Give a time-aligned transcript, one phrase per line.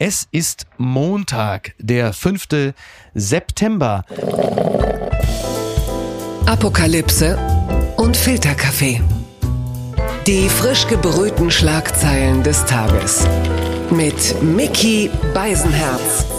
[0.00, 2.72] Es ist Montag, der 5.
[3.14, 4.04] September.
[6.46, 7.36] Apokalypse
[7.96, 9.00] und Filterkaffee.
[10.28, 13.26] Die frisch gebrühten Schlagzeilen des Tages.
[13.90, 16.37] Mit Mickey Beisenherz.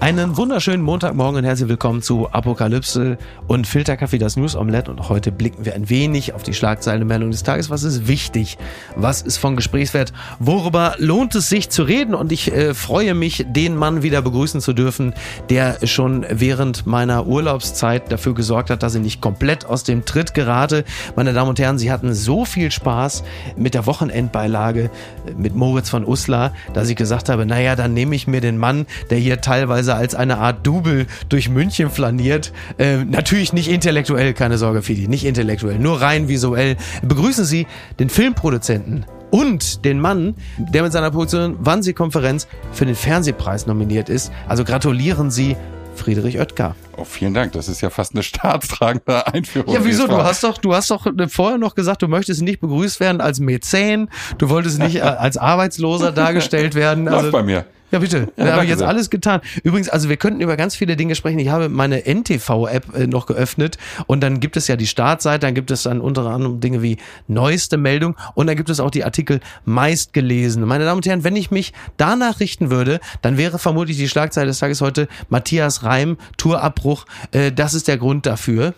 [0.00, 4.90] Einen wunderschönen Montagmorgen und herzlich willkommen zu Apokalypse und Filterkaffee, das News Omelette.
[4.90, 7.68] Und heute blicken wir ein wenig auf die Schlagzeilenmeldung des Tages.
[7.68, 8.56] Was ist wichtig?
[8.96, 10.14] Was ist von Gesprächswert?
[10.38, 12.14] Worüber lohnt es sich zu reden?
[12.14, 15.12] Und ich äh, freue mich, den Mann wieder begrüßen zu dürfen,
[15.50, 20.32] der schon während meiner Urlaubszeit dafür gesorgt hat, dass ich nicht komplett aus dem Tritt
[20.32, 20.84] gerate.
[21.14, 23.22] Meine Damen und Herren, Sie hatten so viel Spaß
[23.54, 24.84] mit der Wochenendbeilage
[25.26, 28.56] äh, mit Moritz von Uslar, dass ich gesagt habe, naja, dann nehme ich mir den
[28.56, 32.52] Mann, der hier teilweise teilweise als eine Art Double durch München flaniert.
[32.78, 36.76] Äh, natürlich nicht intellektuell, keine Sorge, Fidi, nicht intellektuell, nur rein visuell.
[37.02, 37.66] Begrüßen Sie
[37.98, 44.32] den Filmproduzenten und den Mann, der mit seiner Produktion Wannsee-Konferenz für den Fernsehpreis nominiert ist.
[44.48, 45.56] Also gratulieren Sie
[45.94, 46.76] Friedrich Oetker.
[46.96, 47.52] Oh, vielen Dank.
[47.52, 49.74] Das ist ja fast eine staatstragende Einführung.
[49.74, 50.06] Ja, wieso?
[50.06, 53.38] Du hast doch, du hast doch vorher noch gesagt, du möchtest nicht begrüßt werden als
[53.40, 54.08] Mäzen.
[54.38, 57.06] Du wolltest nicht als Arbeitsloser dargestellt werden.
[57.08, 57.66] Also, Läuft bei mir.
[57.90, 58.32] Ja, bitte.
[58.36, 59.40] Ja, da habe ich jetzt alles getan.
[59.64, 61.38] Übrigens, also wir könnten über ganz viele Dinge sprechen.
[61.38, 65.54] Ich habe meine NTV-App äh, noch geöffnet und dann gibt es ja die Startseite, dann
[65.54, 69.04] gibt es dann unter anderem Dinge wie neueste Meldung und dann gibt es auch die
[69.04, 70.64] Artikel meist gelesen.
[70.64, 74.46] Meine Damen und Herren, wenn ich mich danach richten würde, dann wäre vermutlich die Schlagzeile
[74.46, 77.06] des Tages heute Matthias Reim, Tourabbruch.
[77.32, 78.74] Äh, das ist der Grund dafür.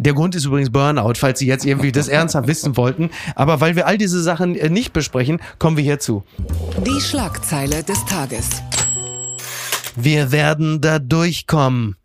[0.00, 3.10] Der Grund ist übrigens Burnout, falls Sie jetzt irgendwie das ernsthaft wissen wollten.
[3.34, 6.22] Aber weil wir all diese Sachen äh, nicht besprechen, kommen wir hierzu.
[6.86, 8.62] Die Schlagzeile des Tages.
[9.96, 11.96] Wir werden da durchkommen.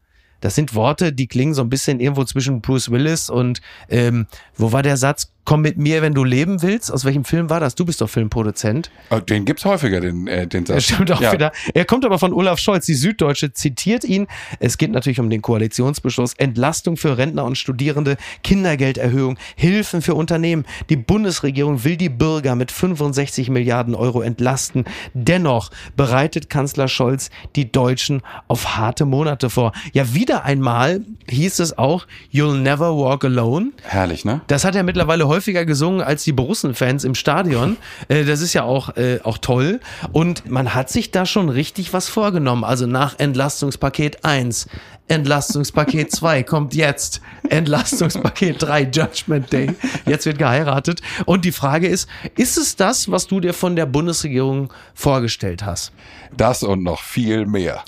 [0.42, 4.26] Das sind Worte, die klingen so ein bisschen irgendwo zwischen Bruce Willis und ähm,
[4.58, 5.32] wo war der Satz?
[5.46, 6.92] Komm mit mir, wenn du leben willst.
[6.92, 7.76] Aus welchem Film war das?
[7.76, 8.92] Du bist doch Filmproduzent.
[9.10, 10.76] Oh, den gibt's häufiger, den, äh, den Satz.
[10.76, 11.34] Das stimmt auch ja.
[11.34, 11.52] wieder.
[11.74, 12.86] Er kommt aber von Olaf Scholz.
[12.86, 14.28] Die Süddeutsche zitiert ihn.
[14.60, 16.34] Es geht natürlich um den Koalitionsbeschluss.
[16.36, 20.66] Entlastung für Rentner und Studierende, Kindergelderhöhung, Hilfen für Unternehmen.
[20.90, 24.86] Die Bundesregierung will die Bürger mit 65 Milliarden Euro entlasten.
[25.14, 29.74] Dennoch bereitet Kanzler Scholz die Deutschen auf harte Monate vor.
[29.92, 33.72] Ja, wieder einmal hieß es auch, You'll never walk alone.
[33.84, 34.42] Herrlich, ne?
[34.48, 37.78] Das hat er mittlerweile häufiger gesungen als die Borussen-Fans im Stadion.
[38.10, 39.80] Äh, das ist ja auch, äh, auch toll.
[40.12, 42.64] Und man hat sich da schon richtig was vorgenommen.
[42.64, 44.68] Also nach Entlastungspaket 1
[45.08, 47.22] Entlastungspaket 2 kommt jetzt.
[47.50, 49.72] Entlastungspaket 3, Judgment Day.
[50.06, 51.02] Jetzt wird geheiratet.
[51.26, 55.92] Und die Frage ist, ist es das, was du dir von der Bundesregierung vorgestellt hast?
[56.38, 57.84] Das und noch viel mehr.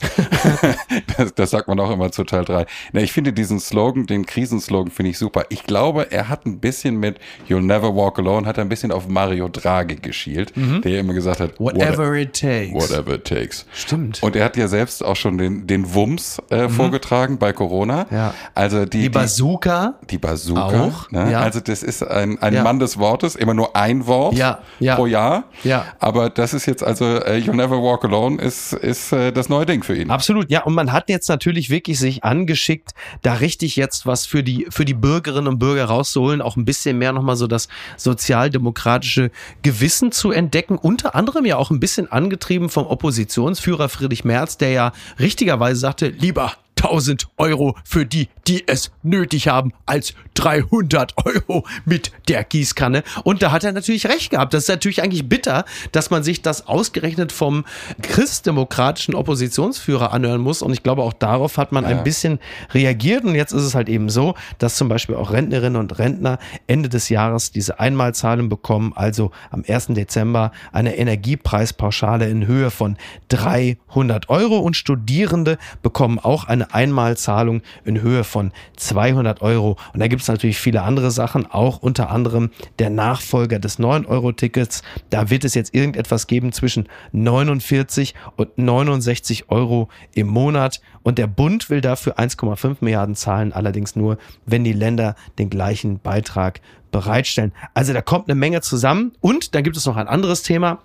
[1.17, 2.65] das, das, sagt man auch immer zu Teil 3.
[2.93, 5.45] Na, ich finde diesen Slogan, den Krisenslogan, finde ich super.
[5.49, 7.19] Ich glaube, er hat ein bisschen mit
[7.49, 10.81] You'll Never Walk Alone, hat er ein bisschen auf Mario Draghi geschielt, mhm.
[10.81, 12.73] der immer gesagt hat, Whatever what, it takes.
[12.73, 13.65] Whatever it takes.
[13.73, 14.21] Stimmt.
[14.21, 16.69] Und er hat ja selbst auch schon den, den Wumms äh, mhm.
[16.69, 18.05] vorgetragen bei Corona.
[18.11, 18.33] Ja.
[18.53, 19.95] Also die, die Bazooka.
[20.03, 20.85] Die, die Bazooka.
[20.85, 21.11] Auch.
[21.11, 21.31] Ne?
[21.31, 21.41] Ja.
[21.41, 22.63] Also das ist ein, ein ja.
[22.63, 24.59] Mann des Wortes, immer nur ein Wort ja.
[24.79, 24.95] Ja.
[24.95, 25.45] pro Jahr.
[25.63, 25.85] Ja.
[25.99, 29.65] Aber das ist jetzt also äh, You'll Never Walk Alone ist, ist äh, das neue
[29.65, 30.11] Ding für ihn.
[30.11, 30.63] Absolut, ja.
[30.63, 32.91] Und man hat jetzt natürlich wirklich sich angeschickt,
[33.21, 36.97] da richtig jetzt was für die, für die Bürgerinnen und Bürger rauszuholen, auch ein bisschen
[36.97, 39.31] mehr nochmal so das sozialdemokratische
[39.61, 40.77] Gewissen zu entdecken.
[40.77, 46.07] Unter anderem ja auch ein bisschen angetrieben vom Oppositionsführer Friedrich Merz, der ja richtigerweise sagte,
[46.07, 53.03] lieber 1000 Euro für die, die es nötig haben, als 300 Euro mit der Gießkanne.
[53.23, 54.53] Und da hat er natürlich recht gehabt.
[54.53, 57.65] Das ist natürlich eigentlich bitter, dass man sich das ausgerechnet vom
[58.01, 60.61] christdemokratischen Oppositionsführer anhören muss.
[60.61, 61.91] Und ich glaube, auch darauf hat man ja.
[61.91, 62.39] ein bisschen
[62.73, 63.23] reagiert.
[63.23, 66.89] Und jetzt ist es halt eben so, dass zum Beispiel auch Rentnerinnen und Rentner Ende
[66.89, 69.87] des Jahres diese Einmalzahlung bekommen, also am 1.
[69.89, 72.97] Dezember eine Energiepreispauschale in Höhe von
[73.29, 74.59] 300 Euro.
[74.59, 79.77] Und Studierende bekommen auch eine Einmalzahlung in Höhe von 200 Euro.
[79.93, 84.83] Und da gibt es natürlich viele andere Sachen, auch unter anderem der Nachfolger des 9-Euro-Tickets.
[85.09, 90.81] Da wird es jetzt irgendetwas geben zwischen 49 und 69 Euro im Monat.
[91.03, 95.99] Und der Bund will dafür 1,5 Milliarden zahlen, allerdings nur, wenn die Länder den gleichen
[95.99, 96.61] Beitrag
[96.91, 97.51] bereitstellen.
[97.73, 99.11] Also da kommt eine Menge zusammen.
[99.19, 100.79] Und dann gibt es noch ein anderes Thema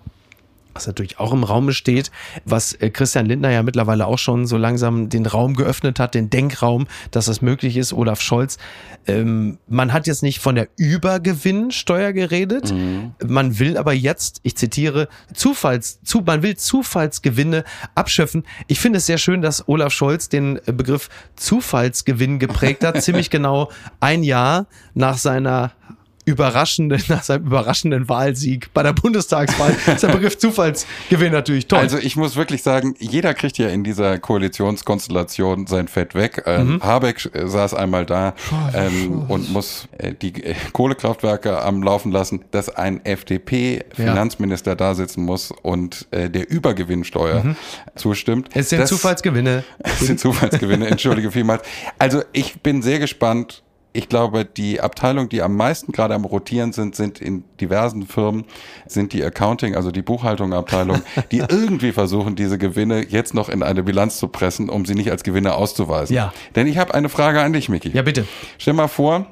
[0.73, 2.11] was natürlich auch im Raum steht,
[2.45, 6.29] was äh, Christian Lindner ja mittlerweile auch schon so langsam den Raum geöffnet hat, den
[6.29, 7.93] Denkraum, dass das möglich ist.
[7.93, 8.57] Olaf Scholz,
[9.07, 13.13] ähm, man hat jetzt nicht von der Übergewinnsteuer geredet, mhm.
[13.25, 17.63] man will aber jetzt, ich zitiere, Zufalls, zu, man will Zufallsgewinne
[17.95, 18.43] abschöpfen.
[18.67, 23.71] Ich finde es sehr schön, dass Olaf Scholz den Begriff Zufallsgewinn geprägt hat, ziemlich genau
[23.99, 25.71] ein Jahr nach seiner
[26.25, 31.79] überraschenden, nach seinem überraschenden Wahlsieg bei der Bundestagswahl ist der Begriff Zufallsgewinn natürlich toll.
[31.79, 36.43] Also ich muss wirklich sagen, jeder kriegt ja in dieser Koalitionskonstellation sein Fett weg.
[36.45, 36.83] Ähm, Mhm.
[36.83, 38.33] Habeck äh, saß einmal da
[38.73, 45.23] ähm, und muss äh, die äh, Kohlekraftwerke am Laufen lassen, dass ein FDP-Finanzminister da sitzen
[45.23, 47.55] muss und äh, der Übergewinnsteuer
[47.95, 48.53] zustimmt.
[48.55, 48.59] Mhm.
[48.59, 49.63] es sind Das- Zufallsgewinne.
[49.79, 51.63] es sind Zufallsgewinne, entschuldige vielmals.
[51.97, 53.63] Also ich bin sehr gespannt.
[53.93, 58.45] Ich glaube, die Abteilung, die am meisten gerade am Rotieren sind, sind in diversen Firmen,
[58.87, 61.01] sind die Accounting, also die Buchhaltung-Abteilung,
[61.31, 65.11] die irgendwie versuchen, diese Gewinne jetzt noch in eine Bilanz zu pressen, um sie nicht
[65.11, 66.15] als Gewinne auszuweisen.
[66.15, 66.31] Ja.
[66.55, 67.89] Denn ich habe eine Frage an dich, Miki.
[67.89, 68.25] Ja, bitte.
[68.57, 69.25] Stell mal vor,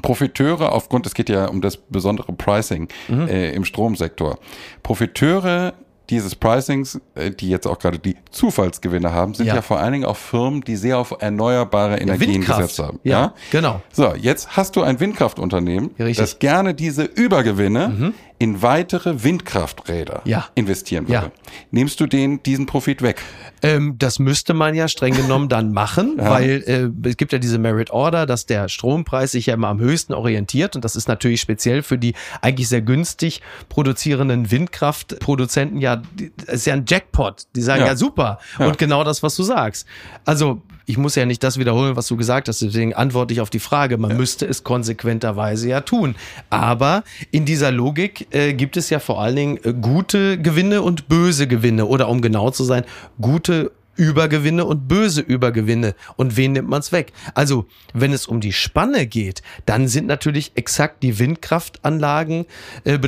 [0.00, 3.28] Profiteure aufgrund, es geht ja um das besondere Pricing Mhm.
[3.28, 4.38] äh, im Stromsektor.
[4.82, 5.74] Profiteure
[6.12, 9.56] dieses Pricings, äh, die jetzt auch gerade die Zufallsgewinne haben, sind Ja.
[9.56, 9.62] ja.
[9.62, 12.60] vor allen Dingen auch Firmen, die sehr auf erneuerbare Energien Windkraft.
[12.60, 13.00] gesetzt haben.
[13.02, 13.80] Ja, genau.
[13.92, 16.04] So, jetzt hast du ein Windkraftunternehmen, Ja.
[16.06, 16.14] Mhm.
[16.14, 20.46] das gerne diese Übergewinne in weitere Windkrafträder Ja.
[20.54, 21.22] investieren Ja.
[21.22, 21.32] würde.
[21.70, 23.22] Nimmst du denen diesen Profit weg?
[23.62, 27.58] Ähm, das müsste man ja streng genommen dann machen, weil äh, es gibt ja diese
[27.58, 31.40] Merit Order, dass der Strompreis sich ja immer am höchsten orientiert und das ist natürlich
[31.40, 36.02] speziell für die eigentlich sehr günstig produzierenden Windkraftproduzenten ja,
[36.46, 37.46] ist ja ein Jackpot.
[37.54, 37.96] Die sagen ja, Ja.
[37.96, 38.66] super Ja.
[38.66, 39.86] und genau das, was du sagst.
[40.24, 43.50] Also ich muss ja nicht das wiederholen, was du gesagt hast, deswegen antworte ich auf
[43.50, 43.98] die Frage.
[43.98, 46.14] Man müsste es konsequenterweise ja tun.
[46.50, 51.08] Aber in dieser Logik äh, gibt es ja vor allen Dingen äh, gute Gewinne und
[51.08, 52.84] böse Gewinne oder um genau zu sein,
[53.20, 55.94] gute Übergewinne und böse Übergewinne.
[56.16, 57.12] Und wen nimmt man es weg?
[57.34, 62.46] Also, wenn es um die Spanne geht, dann sind natürlich exakt die Windkraftanlagen
[62.84, 62.98] äh,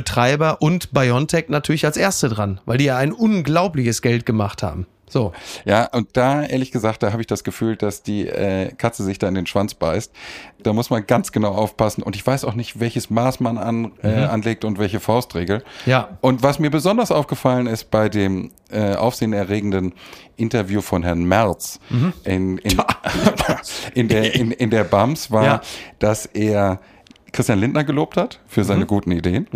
[0.59, 4.85] und Biontech natürlich als erste dran, weil die ja ein unglaubliches Geld gemacht haben.
[5.07, 5.33] So.
[5.65, 9.19] Ja, und da, ehrlich gesagt, da habe ich das Gefühl, dass die äh, Katze sich
[9.19, 10.11] da in den Schwanz beißt.
[10.63, 12.01] Da muss man ganz genau aufpassen.
[12.01, 15.63] Und ich weiß auch nicht, welches Maß man an, äh, anlegt und welche Faustregel.
[15.85, 16.17] Ja.
[16.21, 19.93] Und was mir besonders aufgefallen ist bei dem äh, aufsehenerregenden
[20.37, 21.79] Interview von Herrn Merz
[22.23, 22.81] in, in,
[23.93, 25.61] in, der, in, in der BAMS war, Ja.
[25.99, 26.79] dass er
[27.31, 29.47] Christian Lindner gelobt hat für seine guten Ideen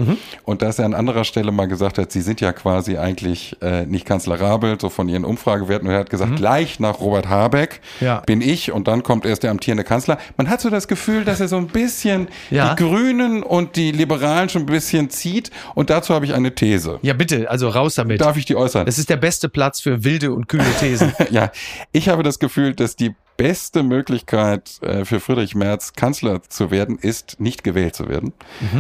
[0.44, 3.86] und dass er an anderer Stelle mal gesagt hat, sie sind ja quasi eigentlich äh,
[3.86, 5.88] nicht kanzlerabel, so von ihren Umfragewerten.
[5.88, 8.20] Und er hat gesagt, gleich nach Robert Habeck Ja.
[8.26, 10.18] bin ich und dann kommt erst der amtierende Kanzler.
[10.36, 12.74] Man hat so das Gefühl, dass er so ein bisschen Ja.
[12.76, 17.00] die Grünen und die Liberalen schon ein bisschen zieht und dazu habe ich eine These.
[17.02, 18.20] Ja, bitte, also raus damit.
[18.20, 18.86] Darf ich die äußern?
[18.86, 21.14] Das ist der beste Platz für wilde und kühle Thesen.
[21.32, 21.52] ja,
[21.94, 26.98] ich habe das Gefühl, dass die beste Möglichkeit äh, für Friedrich Merz Kanzler zu werden,
[27.00, 28.34] ist nicht gewählt zu werden,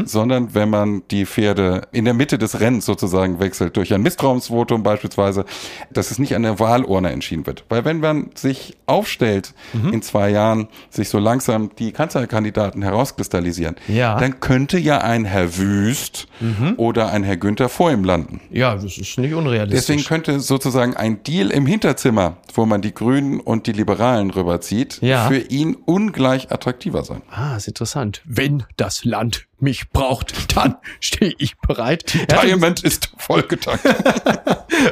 [0.03, 4.83] sondern wenn man die Pferde in der Mitte des Rennens sozusagen wechselt, durch ein Misstrauensvotum
[4.83, 5.45] beispielsweise,
[5.91, 7.63] dass es nicht an der Wahlurne entschieden wird.
[7.69, 9.53] Weil wenn man sich aufstellt
[9.93, 14.19] in zwei Jahren, sich so langsam die Kanzlerkandidaten herauskristallisieren, Ja.
[14.19, 16.27] dann könnte ja ein Herr Wüst
[16.75, 18.41] oder ein Herr Günther vor ihm landen.
[18.51, 19.87] ja, das ist nicht unrealistisch.
[19.87, 24.99] Deswegen könnte sozusagen ein Deal im Hinterzimmer, wo man die Grünen und die Liberalen rüberzieht,
[25.01, 25.27] Ja.
[25.27, 27.21] für ihn ungleich attraktiver sein.
[27.31, 28.21] Ah, ist interessant.
[28.25, 32.15] Wenn das Land mich braucht, dann stehe ich bereit.
[32.27, 33.83] Er Diamond ist vollgetankt.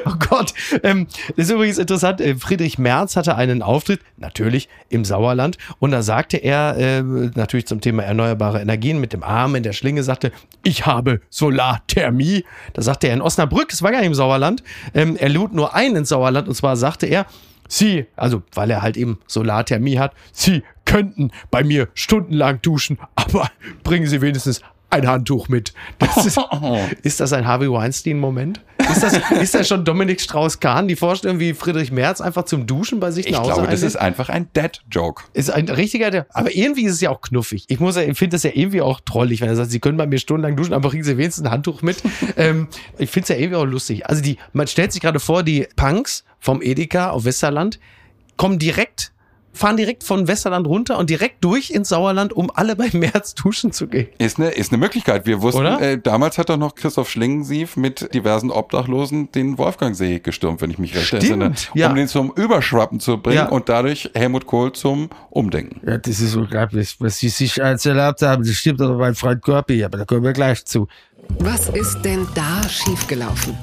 [0.06, 0.54] Oh Gott.
[0.84, 2.20] Ähm, das ist übrigens interessant.
[2.20, 5.58] Äh, Friedrich Merz hatte einen Auftritt, natürlich im Sauerland.
[5.80, 9.74] Und da sagte er, äh, natürlich zum Thema erneuerbare Energien, mit dem Arm in der
[9.74, 10.32] Schlinge, sagte,
[10.64, 12.44] ich habe Solarthermie.
[12.74, 14.64] Da sagte er in Osnabrück, es war gar nicht im Sauerland.
[14.94, 16.48] Ähm, er lud nur einen ins Sauerland.
[16.48, 17.26] Und zwar sagte er,
[17.70, 23.52] Sie, also weil er halt eben Solarthermie hat, Sie könnten bei mir stundenlang duschen, aber
[23.84, 25.74] bringen Sie wenigstens ein Handtuch mit.
[26.00, 26.40] Das ist,
[27.04, 28.62] ist das ein Harvey Weinstein-Moment?
[28.90, 33.02] Ist das, ist das schon Dominik Strauss-Kahn, die Vorstellung, wie Friedrich Merz einfach zum Duschen
[33.02, 33.88] bei sich Ich nach Hause glaube, das einlädt?
[33.90, 35.26] ist einfach ein Dead-Joke.
[35.34, 37.66] Ist ein richtiger, der- aber irgendwie ist es ja auch knuffig.
[37.68, 40.08] Ich muss ich finde das ja irgendwie auch trollig, wenn er sagt, Sie können bei
[40.08, 41.98] mir stundenlang duschen, aber bringen Sie wenigstens ein Handtuch mit.
[42.38, 44.08] ähm, ich finde es ja irgendwie auch lustig.
[44.08, 47.78] Also die, man stellt sich gerade vor, die Punks vom Edeka auf Westerland
[48.38, 49.12] kommen direkt,
[49.58, 53.72] fahren direkt von Westerland runter und direkt durch ins Sauerland, um alle bei März duschen
[53.72, 54.08] zu gehen.
[54.18, 55.26] Ist eine, ist eine Möglichkeit.
[55.26, 60.62] Wir wussten, äh, damals hat doch noch Christoph Schlingensief mit diversen Obdachlosen den Wolfgangsee gestürmt,
[60.62, 61.90] wenn ich mich recht Stimmt, entsinne, ja.
[61.90, 63.50] um den zum Überschwappen zu bringen Ja.
[63.50, 65.82] und dadurch Helmut Kohl zum Umdenken.
[65.88, 68.44] Ja, das ist unglaublich, was Sie sich als erlaubt haben.
[68.46, 70.88] Das stimmt aber mein Freund Görpi, aber da kommen wir gleich zu.
[71.40, 73.58] Was ist denn da schiefgelaufen?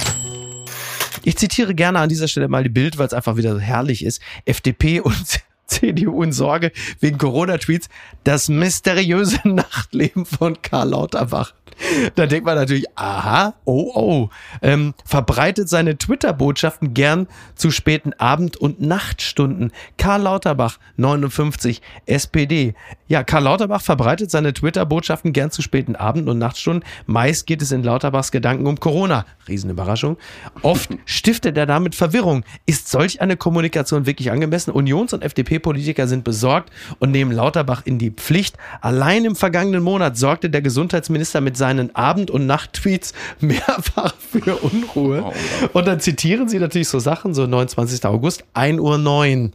[1.23, 4.05] Ich zitiere gerne an dieser Stelle mal die Bild, weil es einfach wieder so herrlich
[4.05, 4.21] ist.
[4.45, 7.89] FDP und CDU in Sorge wegen Corona-Tweets.
[8.25, 11.55] Das mysteriöse Nachtleben von Karl Lauterbach.
[12.15, 14.29] Da denkt man natürlich, aha, oh, oh.
[14.63, 19.73] Ähm, verbreitet seine Twitter-Botschaften gern zu späten Abend- und Nachtstunden.
[19.99, 22.75] Karl Lauterbach, 59, SPD.
[23.09, 26.85] Ja, Karl Lauterbach verbreitet seine Twitter-Botschaften gern zu späten Abend- und Nachtstunden.
[27.07, 29.27] Meist geht es in Lauterbachs Gedanken um Corona.
[29.49, 30.17] Riesenüberraschung.
[30.63, 32.45] Oft stiftet er damit Verwirrung.
[32.67, 34.71] Ist solch eine Kommunikation wirklich angemessen?
[34.71, 38.57] Unions- und FDP-Politiker sind besorgt und nehmen Lauterbach in die Pflicht.
[38.81, 45.33] Allein im vergangenen Monat sorgte der Gesundheitsminister mit seinen Abend- und Nachttweets mehrfach für Unruhe.
[45.73, 48.05] Und dann zitieren sie natürlich so Sachen, so 29.
[48.07, 49.53] August, 1 Uhr 9.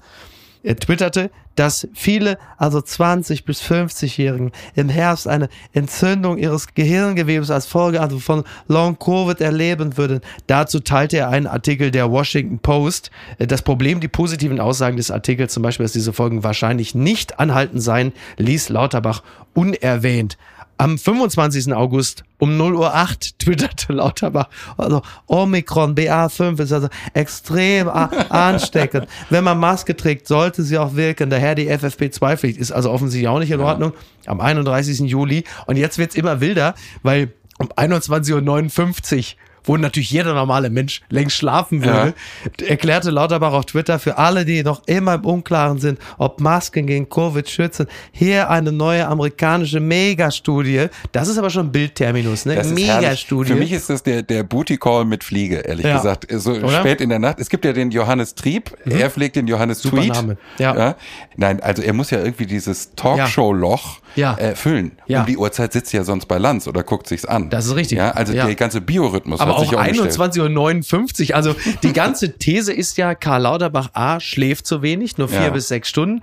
[0.61, 7.65] Er twitterte, dass viele, also 20 bis 50-Jährigen, im Herbst eine Entzündung ihres Gehirngewebes als
[7.65, 10.21] Folge also von Long-Covid erleben würden.
[10.47, 13.11] Dazu teilte er einen Artikel der Washington Post.
[13.39, 17.81] Das Problem, die positiven Aussagen des Artikels, zum Beispiel, dass diese Folgen wahrscheinlich nicht anhalten
[17.81, 19.21] seien, ließ Lauterbach
[19.53, 20.37] unerwähnt.
[20.79, 21.73] Am 25.
[21.73, 27.89] August um 0 Uhr 8 twitterte Lauterbach, also Omikron BA5 ist also extrem
[28.29, 29.07] ansteckend.
[29.29, 31.29] Wenn man Maske trägt, sollte sie auch wirken.
[31.29, 33.91] Daher die FFP2-Pflicht ist also offensichtlich auch nicht in Ordnung.
[34.25, 35.01] Am 31.
[35.01, 35.43] Juli.
[35.65, 39.23] Und jetzt wird's immer wilder, weil um 21.59 Uhr
[39.63, 42.13] wo natürlich jeder normale Mensch längst schlafen würde,
[42.59, 42.67] ja.
[42.67, 47.09] erklärte Lauterbach auf Twitter für alle, die noch immer im Unklaren sind, ob Masken gegen
[47.09, 50.87] Covid schützen, hier eine neue amerikanische Megastudie.
[51.11, 52.63] Das ist aber schon Bildterminus, ne?
[52.63, 53.53] Megastudie.
[53.53, 55.97] Für mich ist das der, der Booty Call mit Fliege, ehrlich ja.
[55.97, 56.27] gesagt.
[56.29, 56.79] So Oder?
[56.79, 57.39] spät in der Nacht.
[57.39, 58.91] Es gibt ja den Johannes Trieb, mhm.
[58.91, 60.13] er pflegt den Johannes Super Tweet.
[60.13, 60.37] Name.
[60.57, 60.75] Ja.
[60.75, 60.95] ja.
[61.35, 64.35] Nein, also er muss ja irgendwie dieses Talkshow-Loch ja.
[64.35, 64.93] äh, füllen.
[65.07, 65.21] Ja.
[65.21, 67.49] Um die Uhrzeit sitzt ja sonst bei Lanz oder guckt sich's an.
[67.49, 67.97] Das ist richtig.
[67.97, 71.35] Ja, also der ganze Biorhythmus aber auch 21.59 Uhr.
[71.35, 75.49] Also die ganze These ist ja, Karl Lauterbach A schläft zu wenig, nur vier ja.
[75.49, 76.21] bis sechs Stunden.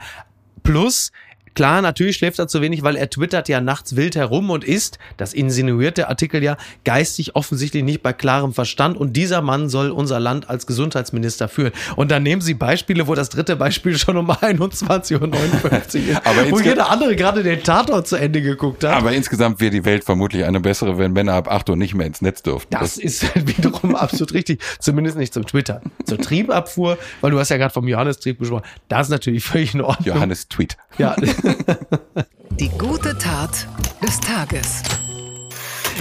[0.63, 1.13] Plus,
[1.57, 4.99] Klar, natürlich schläft er zu wenig, weil er twittert ja nachts wild herum und ist,
[5.17, 9.91] das insinuiert der Artikel ja, geistig offensichtlich nicht bei klarem Verstand und dieser Mann soll
[9.91, 11.73] unser Land als Gesundheitsminister führen.
[11.97, 16.51] Und dann nehmen sie Beispiele, wo das dritte Beispiel schon um 21.59 Uhr ist, aber
[16.51, 18.93] wo jeder andere gerade den Tatort zu Ende geguckt hat.
[18.93, 22.07] Aber insgesamt wäre die Welt vermutlich eine bessere, wenn Männer ab 8 Uhr nicht mehr
[22.07, 22.69] ins Netz dürften.
[22.71, 24.63] Das, das ist wiederum absolut richtig.
[24.79, 25.81] Zumindest nicht zum Twitter.
[26.05, 28.65] Zur Triebabfuhr, weil du hast ja gerade vom Johannes Trieb gesprochen.
[28.89, 30.15] Das ist natürlich völlig in Ordnung.
[30.15, 30.77] Johannes Tweet.
[30.99, 31.17] Ja.
[32.59, 33.67] Die gute Tat
[34.03, 34.83] des Tages.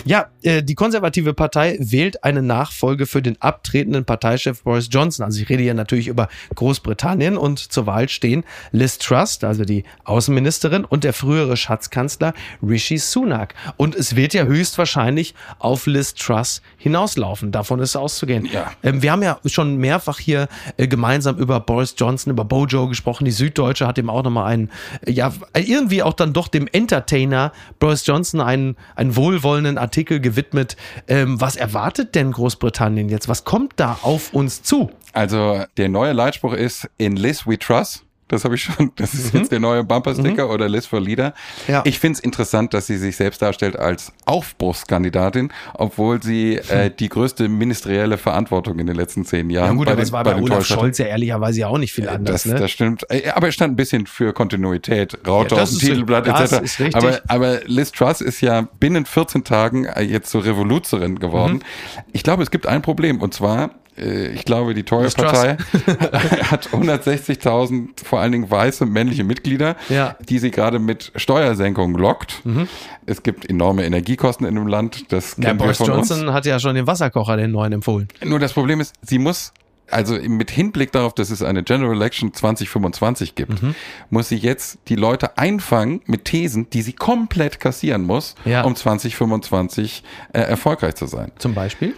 [0.03, 5.25] Ja, äh, die konservative Partei wählt eine Nachfolge für den abtretenden Parteichef Boris Johnson.
[5.25, 9.83] Also ich rede hier natürlich über Großbritannien und zur Wahl stehen Liz Truss, also die
[10.03, 13.53] Außenministerin, und der frühere Schatzkanzler Rishi Sunak.
[13.77, 17.51] Und es wird ja höchstwahrscheinlich auf Liz Truss hinauslaufen.
[17.51, 18.45] Davon ist auszugehen.
[18.51, 18.71] Ja.
[18.83, 20.47] Ähm, wir haben ja schon mehrfach hier
[20.77, 23.25] äh, gemeinsam über Boris Johnson, über Bojo gesprochen.
[23.25, 24.71] Die Süddeutsche hat ihm auch nochmal einen,
[25.05, 30.75] äh, ja, irgendwie auch dann doch dem Entertainer Boris Johnson einen, einen wohlwollenden Artikel gewidmet.
[31.07, 33.27] Ähm, was erwartet denn Großbritannien jetzt?
[33.27, 34.89] Was kommt da auf uns zu?
[35.13, 38.04] Also der neue Leitspruch ist In Liz we trust.
[38.27, 38.91] Das habe ich schon.
[38.95, 39.39] Das ist mhm.
[39.39, 40.51] jetzt der neue Bumpersticker mhm.
[40.51, 41.33] oder List for Leader.
[41.67, 41.83] Ja.
[41.85, 46.97] Ich finde es interessant, dass sie sich selbst darstellt als Aufbruchskandidatin, obwohl sie äh, hm.
[46.97, 49.71] die größte ministerielle Verantwortung in den letzten zehn Jahren.
[49.71, 52.09] Ja gut, aber es war bei, bei Olaf Scholz ja ehrlicherweise ja auch nicht viel
[52.09, 52.43] anders.
[52.43, 52.59] Das, ne?
[52.59, 53.05] das stimmt.
[53.09, 55.19] Äh, aber es stand ein bisschen für Kontinuität.
[55.27, 56.95] Raute ja, auf dem Titelblatt etc.
[56.95, 61.57] Aber, aber Liz Truss ist ja binnen 14 Tagen äh, jetzt zur Revoluzerin geworden.
[61.57, 62.01] Mhm.
[62.13, 65.57] Ich glaube, es gibt ein Problem und zwar äh, ich glaube, die Tory-Partei
[66.43, 70.15] hat 160.000 vor allen Dingen weiße männliche Mitglieder, ja.
[70.27, 72.45] die sie gerade mit Steuersenkungen lockt.
[72.45, 72.67] Mhm.
[73.05, 75.11] Es gibt enorme Energiekosten in dem Land.
[75.11, 76.31] Das ja, Boris Johnson uns.
[76.31, 78.07] hat ja schon den Wasserkocher, den neuen, empfohlen.
[78.23, 79.53] Nur das Problem ist, sie muss
[79.91, 83.75] also mit Hinblick darauf, dass es eine General Election 2025 gibt, mhm.
[84.09, 88.63] muss sie jetzt die Leute einfangen mit Thesen, die sie komplett kassieren muss, ja.
[88.63, 91.31] um 2025 äh, erfolgreich zu sein.
[91.37, 91.93] Zum Beispiel?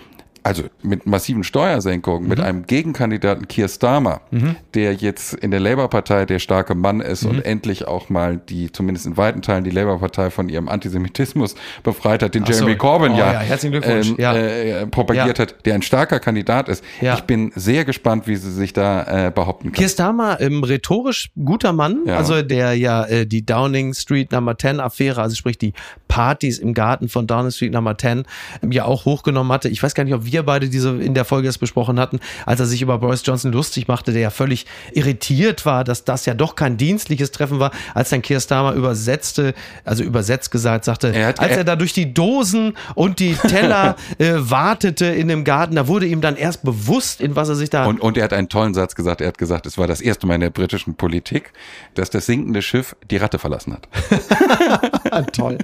[0.48, 2.30] Also mit massiven Steuersenkungen, mhm.
[2.30, 4.56] mit einem Gegenkandidaten Keir Starmer, mhm.
[4.76, 7.32] der jetzt in der Labour-Partei der starke Mann ist mhm.
[7.32, 12.24] und endlich auch mal die, zumindest in weiten Teilen, die Labour-Partei von ihrem Antisemitismus befreit
[12.24, 12.78] hat, den Ach Jeremy so.
[12.78, 14.36] Corbyn oh, ja, ähm, ja.
[14.36, 15.42] Äh, propagiert ja.
[15.44, 16.82] hat, der ein starker Kandidat ist.
[17.02, 19.80] Ich bin sehr gespannt, wie sie sich da äh, behaupten kann.
[19.80, 24.80] Keir Starmer, ähm, rhetorisch guter Mann, also der ja äh, die Downing Street Number 10
[24.80, 25.74] Affäre, also sprich die
[26.08, 28.24] Partys im Garten von Downing Street Number 10,
[28.64, 29.68] ähm, ja auch hochgenommen hatte.
[29.68, 32.20] Ich weiß gar nicht, ob wir wir beide diese in der Folge das besprochen hatten,
[32.46, 36.26] als er sich über Boris Johnson lustig machte, der ja völlig irritiert war, dass das
[36.26, 39.54] ja doch kein dienstliches Treffen war, als dann Keir Starmer übersetzte,
[39.84, 43.34] also übersetzt gesagt sagte, Er hat- als er er- da durch die Dosen und die
[43.34, 47.56] Teller äh, wartete in dem Garten, da wurde ihm dann erst bewusst, in was er
[47.56, 49.22] sich da Und, und er hat einen tollen Satz gesagt.
[49.22, 51.52] Er hat gesagt, es war das erste Mal in der britischen Politik,
[51.96, 53.88] dass das sinkende Schiff die Ratte verlassen hat.
[55.34, 55.58] Toll.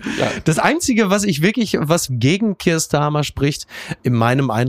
[0.45, 3.67] Das Einzige, was ich wirklich, was gegen Keir Starmer spricht,
[4.03, 4.62] in meinem Eindruck,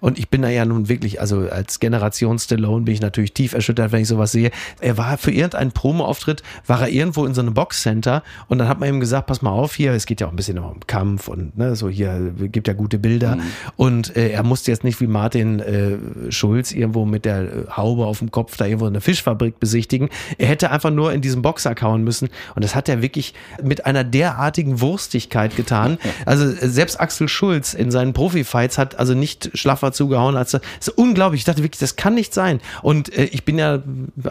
[0.00, 3.52] und ich bin da ja nun wirklich, also als Generation Stallone bin ich natürlich tief
[3.52, 4.50] erschüttert, wenn ich sowas sehe.
[4.80, 8.80] Er war für irgendeinen Promo-Auftritt, war er irgendwo in so einem Boxcenter und dann hat
[8.80, 11.28] man ihm gesagt, pass mal auf hier, es geht ja auch ein bisschen um Kampf
[11.28, 13.38] und ne, so hier gibt ja gute Bilder
[13.76, 18.18] und äh, er musste jetzt nicht wie Martin äh, Schulz irgendwo mit der Haube auf
[18.18, 20.08] dem Kopf da irgendwo eine Fischfabrik besichtigen.
[20.38, 23.86] Er hätte einfach nur in diesen Boxer kauen müssen und das hat er wirklich mit
[23.86, 25.98] einer derartigen Wurstigkeit getan.
[26.24, 30.62] Also äh, selbst Axel Schulz in seinen Profi-Fights hat also nicht schlaffer zugehauen als das
[30.80, 31.40] ist unglaublich.
[31.40, 32.60] Ich dachte wirklich, das kann nicht sein.
[32.82, 33.82] Und äh, ich bin ja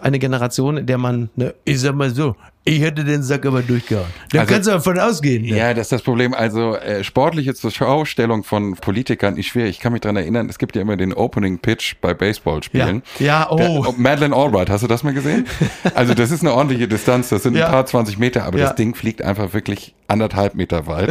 [0.01, 2.35] eine Generation, in der man, ne, ich sag mal so,
[2.67, 4.05] ich hätte den Sack aber durchgehauen.
[4.31, 5.43] Da Also- kannst du davon ausgehen.
[5.43, 5.57] Ne?
[5.57, 6.33] Ja, das ist das Problem.
[6.33, 9.71] Also äh, sportliche Zurschaustellung von Politikern ist schwierig.
[9.71, 13.03] Ich kann mich dran erinnern, es gibt ja immer den Opening Pitch bei Baseballspielen.
[13.19, 13.25] Ja.
[13.27, 13.83] Ja, oh.
[13.83, 15.45] Da, Madeleine Albright, hast du das mal gesehen?
[15.95, 17.67] Also das ist eine ordentliche Distanz, das sind Ja.
[17.67, 18.67] ein paar 20 Meter, aber Ja.
[18.67, 21.09] das Ding fliegt einfach wirklich anderthalb Meter weit.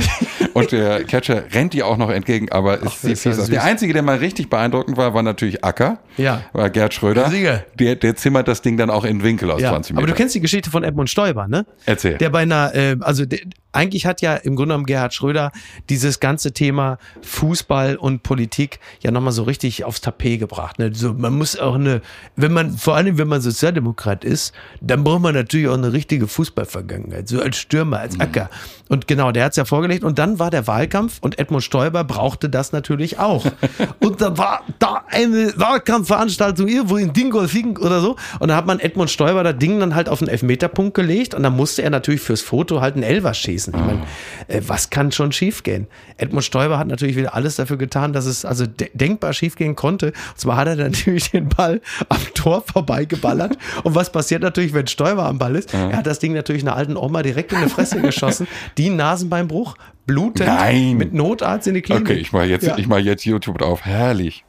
[0.54, 3.46] Und der Catcher rennt ihr auch noch entgegen, aber es sieht ist süß.
[3.50, 5.98] Der Einzige, der mal richtig beeindruckend war, war natürlich Acker.
[6.16, 6.42] Ja.
[6.52, 7.30] War Gerd Schröder.
[7.78, 10.04] Der, der zimmert das Ding dann auch in den Winkel aus Ja, 20 Metern.
[10.04, 11.66] aber du kennst die Geschichte von Edmund Stoiber, ne?
[11.84, 12.18] Erzähl.
[12.18, 13.40] Der bei einer, äh, also der,
[13.76, 15.52] eigentlich hat ja im Grunde genommen Gerhard Schröder
[15.88, 20.78] dieses ganze Thema Fußball und Politik ja nochmal so richtig aufs Tapet gebracht.
[20.78, 20.90] Ne?
[20.94, 22.00] So, man muss auch eine,
[22.34, 26.26] wenn man, vor allem wenn man Sozialdemokrat ist, dann braucht man natürlich auch eine richtige
[26.26, 28.50] Fußballvergangenheit, so als Stürmer, als Acker.
[28.88, 30.04] Und genau, der hat's ja vorgelegt.
[30.04, 33.44] Und dann war der Wahlkampf und Edmund Stoiber brauchte das natürlich auch.
[34.00, 38.16] und da war da eine Wahlkampfveranstaltung irgendwo in Dingolfing oder so.
[38.38, 41.42] Und da hat man Edmund Stoiber das Ding dann halt auf den Elfmeterpunkt gelegt und
[41.42, 43.65] dann musste er natürlich fürs Foto halt einen Elfer schießen.
[43.74, 44.02] Ich meine,
[44.48, 45.86] äh, was kann schon schiefgehen?
[46.16, 50.06] Edmund Stoiber hat natürlich wieder alles dafür getan, dass es also de denkbar schiefgehen konnte.
[50.08, 53.56] Und zwar hat er natürlich den Ball am Tor vorbeigeballert.
[53.84, 55.74] und was passiert natürlich, wenn Stoiber am Ball ist?
[55.74, 58.46] Er hat das Ding natürlich einer alten Oma direkt in die Fresse geschossen.
[58.78, 60.96] Die Nasenbeinbruch, blutend, Nein.
[60.96, 62.02] mit Notarzt in die Klinik.
[62.02, 62.76] Okay, ich mache jetzt, Ja.
[62.78, 63.84] ich mach jetzt YouTube auf.
[63.84, 64.44] Herrlich.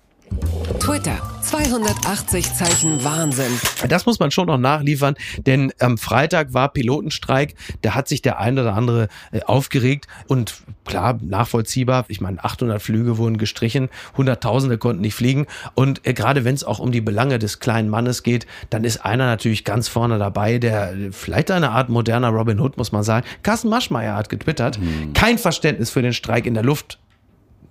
[0.79, 1.19] Twitter.
[1.47, 3.51] 280 Zeichen Wahnsinn.
[3.87, 5.15] Das muss man schon noch nachliefern,
[5.45, 10.55] denn am Freitag war Pilotenstreik, da hat sich der eine oder andere äh, aufgeregt und
[10.83, 16.43] klar, nachvollziehbar, ich meine, 800 Flüge wurden gestrichen, Hunderttausende konnten nicht fliegen und äh, gerade
[16.43, 19.87] wenn es auch um die Belange des kleinen Mannes geht, dann ist einer natürlich ganz
[19.87, 23.25] vorne dabei, der äh, vielleicht eine Art moderner Robin Hood, muss man sagen.
[23.41, 24.79] Carsten Maschmeyer hat getwittert,
[25.13, 26.99] kein Verständnis für den Streik in der Luft.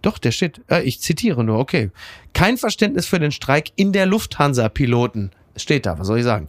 [0.07, 1.91] Doch, der steht, äh, ich zitiere nur, okay.
[2.33, 5.33] Kein Verständnis für den Streik in der Lufthansa-Piloten.
[5.57, 6.47] Steht da, was soll ich sagen?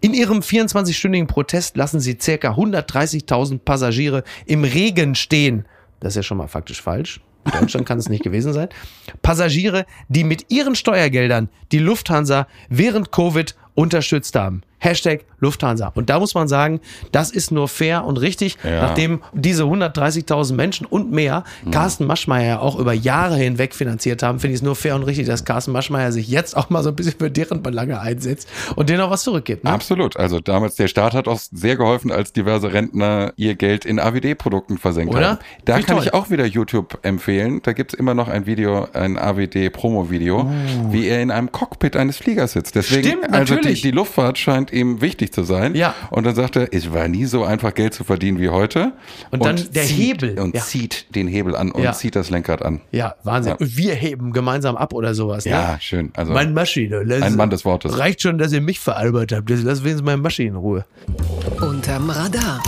[0.00, 5.64] In ihrem 24-stündigen Protest lassen sie circa 130.000 Passagiere im Regen stehen.
[5.98, 7.20] Das ist ja schon mal faktisch falsch.
[7.46, 8.68] In Deutschland kann es nicht gewesen sein.
[9.22, 14.62] Passagiere, die mit ihren Steuergeldern die Lufthansa während Covid unterstützt haben.
[14.80, 15.92] Hashtag Lufthansa.
[15.94, 16.80] Und da muss man sagen,
[17.12, 18.82] das ist nur fair und richtig, Ja.
[18.82, 24.40] nachdem diese 130.000 Menschen und mehr Carsten Maschmeyer ja auch über Jahre hinweg finanziert haben,
[24.40, 26.88] finde ich es nur fair und richtig, dass Carsten Maschmeyer sich jetzt auch mal so
[26.90, 29.64] ein bisschen für deren Belange einsetzt und denen auch was zurückgibt.
[29.64, 29.70] Ne?
[29.70, 30.16] Absolut.
[30.16, 34.78] Also damals, der Staat hat auch sehr geholfen, als diverse Rentner ihr Geld in AWD-Produkten
[34.78, 35.28] versenkt Oder?
[35.30, 35.38] haben.
[35.64, 36.04] Da Wie kann toll.
[36.06, 37.60] ich auch wieder YouTube empfehlen.
[37.62, 40.50] Da gibt's immer noch ein Video, ein AWD-Promo-Video,
[40.90, 42.74] wie er in einem Cockpit eines Fliegers sitzt.
[42.74, 43.10] Deswegen, Oh.
[43.10, 43.82] Stimmt, also die, natürlich.
[43.82, 45.74] die Luftfahrt scheint ihm wichtig zu sein.
[45.74, 45.94] Ja.
[46.10, 48.92] Und dann sagt er, es war nie so einfach, Geld zu verdienen wie heute.
[49.30, 50.38] Und dann der zieht, Hebel.
[50.38, 50.62] Und Ja.
[50.62, 51.92] zieht den Hebel an und Ja.
[51.92, 52.80] zieht das Lenkrad an.
[52.92, 53.52] Ja, Wahnsinn.
[53.52, 53.56] Ja.
[53.58, 55.44] Und wir heben gemeinsam ab oder sowas.
[55.44, 55.52] Ne?
[55.52, 56.10] Ja, schön.
[56.14, 57.04] Also Mein Maschine.
[57.06, 57.98] Das Ein Mann des Wortes.
[57.98, 59.48] Reicht schon, dass ihr mich veralbert habt.
[59.50, 60.84] Lass wenigstens meine Maschine in Ruhe.
[61.60, 62.62] Unterm Radar.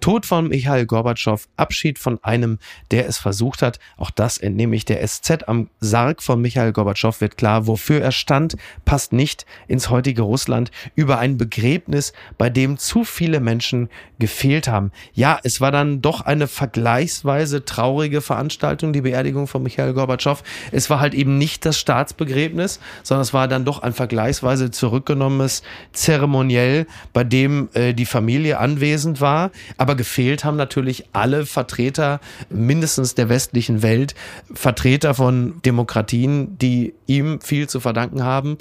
[0.00, 2.58] Tod von Michail Gorbatschow, Abschied von einem,
[2.90, 3.78] der es versucht hat.
[3.96, 5.48] Auch das entnehme ich der SZ.
[5.48, 10.70] Am Sarg von Michail Gorbatschow wird klar, wofür er stand, passt nicht ins heutige Russland.
[10.94, 14.92] Über ein Begräbnis, bei dem zu viele Menschen gefehlt haben.
[15.14, 20.42] Ja, es war dann doch eine vergleichsweise traurige Veranstaltung, die Beerdigung von Michail Gorbatschow.
[20.72, 25.62] Es war halt eben nicht das Staatsbegräbnis, sondern es war dann doch ein vergleichsweise zurückgenommenes
[25.92, 29.50] Zeremoniell, bei dem äh, die Familie anwesend war.
[29.76, 34.14] Aber gefehlt haben natürlich alle Vertreter mindestens der westlichen Welt,
[34.54, 38.56] Vertreter von Demokratien, die ihm viel zu verdanken haben.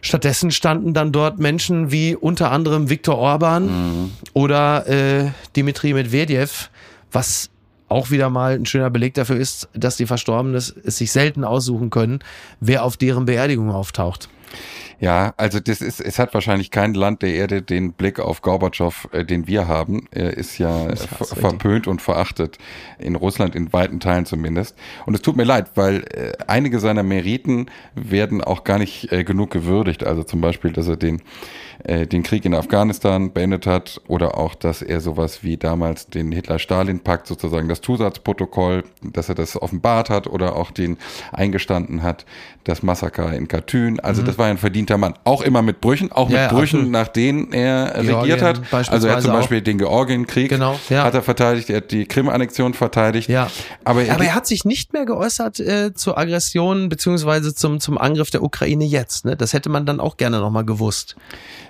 [0.00, 6.70] Stattdessen standen dann dort Menschen wie unter anderem Viktor Orban oder äh, Dimitri Medvedev,
[7.12, 7.50] was
[7.88, 11.90] auch wieder mal ein schöner Beleg dafür ist, dass die Verstorbenen es sich selten aussuchen
[11.90, 12.20] können,
[12.60, 14.28] wer auf deren Beerdigung auftaucht.
[14.98, 19.08] Ja, also das ist, es hat wahrscheinlich kein Land der Erde den Blick auf Gorbatschow,
[19.12, 20.08] äh, den wir haben.
[20.10, 22.56] Er ist ja verpönt und verachtet.
[22.98, 24.74] In Russland in weiten Teilen zumindest.
[25.04, 29.22] Und es tut mir leid, weil äh, einige seiner Meriten werden auch gar nicht äh,
[29.22, 30.04] genug gewürdigt.
[30.04, 31.20] Also zum Beispiel, dass er den,
[31.84, 36.32] äh, den Krieg in Afghanistan beendet hat oder auch, dass er sowas wie damals den
[36.32, 40.96] Hitler-Stalin-Pakt sozusagen das Zusatzprotokoll, dass er das offenbart hat oder auch den
[41.32, 42.24] eingestanden hat,
[42.64, 44.00] das Massaker in Katyn.
[44.00, 45.14] Also das war ein verdienter Mann.
[45.24, 46.30] Auch immer mit Brüchen, auch.
[46.30, 46.92] Ja, mit ja, Brüchen, absolut.
[46.92, 48.60] nach denen er Georgien regiert hat.
[48.90, 49.36] Also er hat zum auch.
[49.36, 51.04] Beispiel den Georgienkrieg Genau, ja.
[51.04, 53.28] hat er verteidigt, er hat die Krim-Annexion verteidigt.
[53.28, 53.48] Ja.
[53.84, 57.98] Aber, er, Aber er hat sich nicht mehr geäußert äh, zur Aggression beziehungsweise zum, zum
[57.98, 59.24] Angriff der Ukraine jetzt.
[59.24, 59.36] Ne?
[59.36, 61.16] Das hätte man dann auch gerne nochmal gewusst.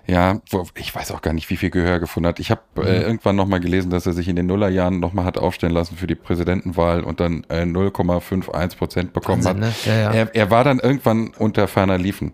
[0.08, 0.40] Ja,
[0.76, 2.38] ich weiß auch gar nicht, wie viel Gehör gefunden hat.
[2.38, 2.82] Ich habe Mhm.
[2.82, 6.06] äh, irgendwann nochmal gelesen, dass er sich in den Nullerjahren nochmal hat aufstellen lassen für
[6.06, 9.86] die Präsidentenwahl und dann äh, 0,51 Prozent bekommen Wahnsinn, hat.
[9.86, 9.92] ne?
[9.92, 10.10] Ja, ja.
[10.12, 12.32] Er, er war dann irgendwann unter ferner Liefen.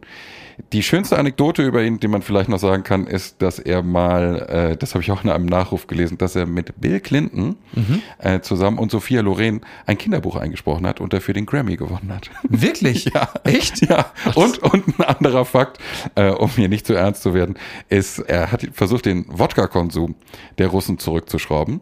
[0.72, 4.72] Die schönste Anekdote über ihn, die man vielleicht noch sagen kann, ist, dass er mal,
[4.72, 8.02] äh, das habe ich auch in einem Nachruf gelesen, dass er mit Bill Clinton Mhm.
[8.18, 12.30] äh, zusammen und Sophia Loren ein Kinderbuch eingesprochen hat und dafür den Grammy gewonnen hat.
[12.48, 13.04] Wirklich?
[13.14, 13.28] Ja.
[13.44, 13.86] Echt?
[13.88, 14.12] Ja.
[14.34, 15.78] Und, und ein anderer Fakt,
[16.14, 17.56] äh, um hier nicht zu ernst zu werden,
[17.88, 20.14] ist, er hat versucht, den Wodka-Konsum
[20.58, 21.80] der Russen zurückzuschrauben.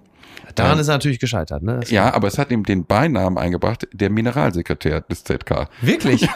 [0.55, 1.63] Daran Ähm, ist er natürlich gescheitert.
[1.63, 1.79] Ne?
[1.81, 5.69] Das- Ja, aber es hat ihm den Beinamen eingebracht, der Mineralsekretär des ZK.
[5.81, 6.29] Wirklich?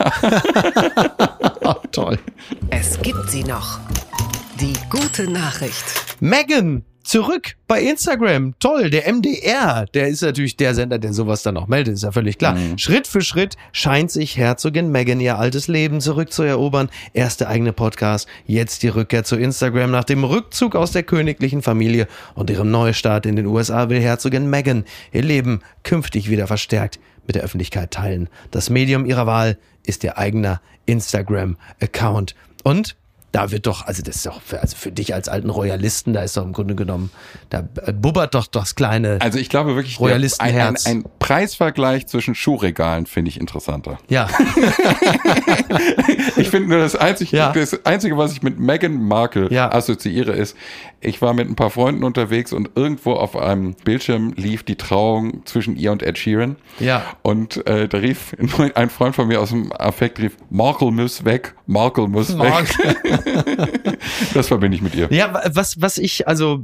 [1.63, 2.19] oh, toll.
[2.71, 3.81] Es gibt sie noch.
[4.61, 5.85] Die gute Nachricht.
[6.21, 8.55] Megan, zurück bei Instagram.
[8.59, 12.13] Toll, der MDR, der ist natürlich der Sender, der sowas dann auch meldet, ist ja
[12.13, 12.57] völlig klar.
[12.77, 16.89] Schritt für Schritt scheint sich Herzogin Megan ihr altes Leben zurückzuerobern.
[17.13, 19.91] Erst der eigene Podcast, jetzt die Rückkehr zu Instagram.
[19.91, 24.49] Nach dem Rückzug aus der königlichen Familie und ihrem Neustart in den USA will Herzogin
[24.49, 28.29] Megan ihr Leben künftig wieder verstärkt mit der Öffentlichkeit teilen.
[28.51, 32.35] Das Medium ihrer Wahl ist ihr eigener Instagram-Account.
[32.63, 32.97] Und
[33.35, 36.23] da wird doch, also das ist doch, für, also für dich als alten Royalisten, da
[36.23, 37.11] ist doch im Grunde genommen,
[37.51, 39.19] da äh, bubbert doch das kleine.
[39.21, 43.99] Also ich glaube wirklich, ein, ein, ein Preisvergleich zwischen Schuhregalen finde ich interessanter.
[44.09, 44.29] ja,
[46.37, 47.53] Ich finde nur das einzige, Ja.
[47.53, 49.71] das einzige, was ich mit Meghan Markle Ja.
[49.73, 50.57] assoziiere, ist,
[51.01, 55.45] ich war mit ein paar Freunden unterwegs und irgendwo auf einem Bildschirm lief die Trauung
[55.45, 56.57] zwischen ihr und Ed Sheeran.
[56.79, 57.03] Ja.
[57.23, 58.35] Und äh, da rief
[58.75, 63.15] ein Freund von mir aus dem Affekt rief, Markle muss weg, Markle muss weg.
[64.35, 65.09] Das verbinde ich mit ihr.
[65.11, 66.63] Ja, wa- was, was ich, also,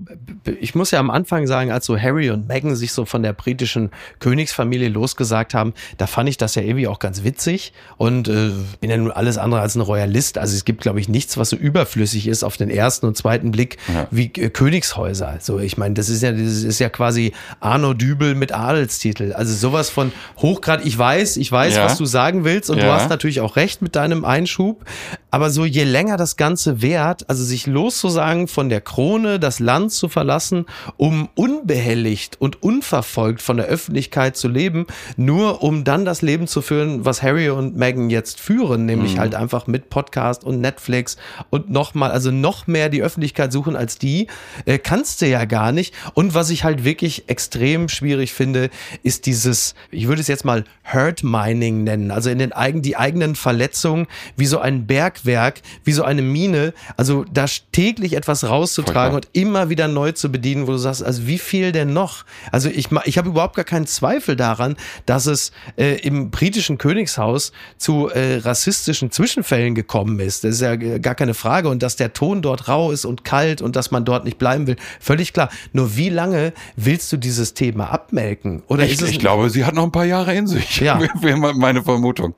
[0.61, 3.33] ich muss ja am Anfang sagen, als so Harry und Meghan sich so von der
[3.33, 8.51] britischen Königsfamilie losgesagt haben, da fand ich das ja irgendwie auch ganz witzig und äh,
[8.81, 10.39] bin ja nun alles andere als ein Royalist.
[10.39, 13.51] Also es gibt, glaube ich, nichts, was so überflüssig ist auf den ersten und zweiten
[13.51, 14.07] Blick Ja.
[14.11, 15.29] wie äh, Königshäuser.
[15.29, 19.33] Also ich meine, das ist ja, das ist ja quasi Arno Dübel mit Adelstitel.
[19.33, 20.85] Also sowas von hochgrad.
[20.85, 21.85] Ich weiß, ich weiß, Ja.
[21.85, 22.95] was du sagen willst und du Ja.
[22.95, 24.85] hast natürlich auch recht mit deinem Einschub.
[25.31, 29.93] Aber so je länger das Ganze währt, also sich loszusagen von der Krone, das Land
[29.93, 34.87] zu verlassen, um unbehelligt und unverfolgt von der Öffentlichkeit zu leben,
[35.17, 39.35] nur um dann das Leben zu führen, was Harry und Meghan jetzt führen, nämlich halt
[39.35, 41.17] einfach mit Podcast und Netflix
[41.51, 44.27] und nochmal, also noch mehr die Öffentlichkeit suchen als die,
[44.65, 45.95] äh, kannst du ja gar nicht.
[46.15, 48.71] Und was ich halt wirklich extrem schwierig finde,
[49.03, 52.97] ist dieses, ich würde es jetzt mal Hurt Mining nennen, also in den eigenen, die
[52.97, 56.40] eigenen Verletzungen, wie so ein Bergwerk, wie so eine Mine,
[56.97, 61.27] also da täglich etwas rauszutragen und immer wieder neu zu bedienen, wo du sagst, also
[61.27, 62.25] wie viel denn noch?
[62.53, 64.77] Also ich, ich habe überhaupt gar keinen Zweifel daran,
[65.07, 70.45] dass es äh, im britischen Königshaus zu äh, rassistischen Zwischenfällen gekommen ist.
[70.45, 73.25] Das ist ja äh, gar keine Frage und dass der Ton dort rau ist und
[73.25, 75.49] kalt und dass man dort nicht bleiben will, völlig klar.
[75.73, 78.63] Nur wie lange willst du dieses Thema abmelken?
[78.69, 80.81] Oder Ich, ich glaube, sie hat noch ein paar Jahre in sich.
[80.81, 81.01] Ja.
[81.55, 82.35] Meine Vermutung.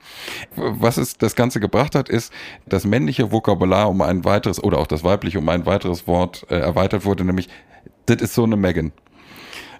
[0.57, 2.33] Was es das Ganze gebracht hat, ist,
[2.67, 6.57] das männliche Vokabular um ein weiteres oder auch das weibliche um ein weiteres Wort äh,
[6.59, 7.49] erweitert wurde, nämlich
[8.07, 8.93] das ist so eine Megan.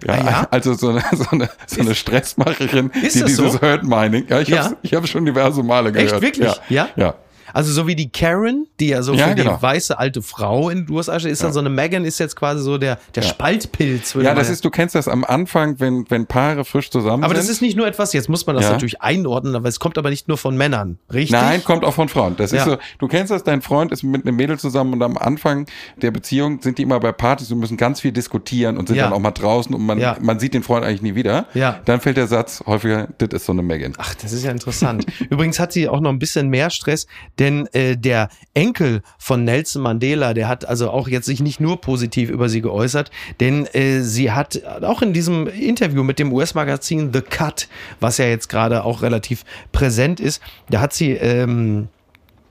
[0.05, 0.47] Ja, Ah, ja?
[0.51, 3.61] also so eine, so eine, so eine Stressmacherin, Ist die dieses so?
[3.61, 4.25] Hurt Mining.
[4.29, 4.65] Ja, ich Ja.
[4.65, 6.11] habe hab schon diverse Male gehört.
[6.13, 6.47] Echt, wirklich?
[6.69, 6.87] Ja.
[6.87, 6.89] Ja?
[6.95, 7.13] ja.
[7.53, 9.55] Also so wie die Karen, die ja so Ja, für genau.
[9.57, 12.77] die weiße alte Frau in steht, ist dann so eine Megan, ist jetzt quasi so
[12.77, 14.15] der, der Spaltpilz.
[14.15, 17.33] würde Ja, das ist, du kennst das am Anfang, wenn, wenn Paare frisch zusammen aber
[17.35, 17.43] sind.
[17.43, 18.71] das ist nicht nur etwas, jetzt muss man das Ja.
[18.71, 21.31] natürlich einordnen, aber es kommt aber nicht nur von Männern, richtig?
[21.31, 22.35] Nein, kommt auch von Frauen.
[22.37, 22.59] Das Ja.
[22.59, 25.65] ist so, du kennst das, dein Freund ist mit einem Mädel zusammen und am Anfang
[25.97, 29.05] der Beziehung sind die immer bei Partys und müssen ganz viel diskutieren und sind Ja.
[29.05, 30.17] dann auch mal draußen und man, Ja.
[30.21, 31.47] man sieht den Freund eigentlich nie wieder.
[31.53, 31.79] Ja.
[31.85, 33.93] Dann fällt der Satz häufiger, das ist so eine Megan.
[33.97, 35.05] Ach, das ist ja interessant.
[35.29, 37.07] Übrigens hat sie auch noch ein bisschen mehr Stress,
[37.43, 41.81] denn äh, der Enkel von Nelson Mandela, der hat also auch jetzt sich nicht nur
[41.81, 47.11] positiv über sie geäußert, denn äh, sie hat auch in diesem Interview mit dem US-Magazin
[47.11, 47.67] The Cut,
[47.99, 51.89] was ja jetzt gerade auch relativ präsent ist, da hat sie ähm,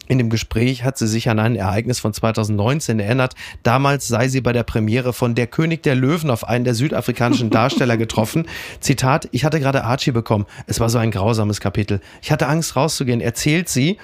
[0.08, 3.34] in dem Gespräch hat sie sich an ein Ereignis von 2019 erinnert.
[3.62, 7.48] Damals sei sie bei der Premiere von Der König der Löwen auf einen der südafrikanischen
[7.50, 8.46] Darsteller getroffen.
[8.80, 10.44] Zitat, ich hatte gerade Archie bekommen.
[10.66, 12.00] Es war so ein grausames Kapitel.
[12.20, 13.96] Ich hatte Angst rauszugehen, erzählt sie.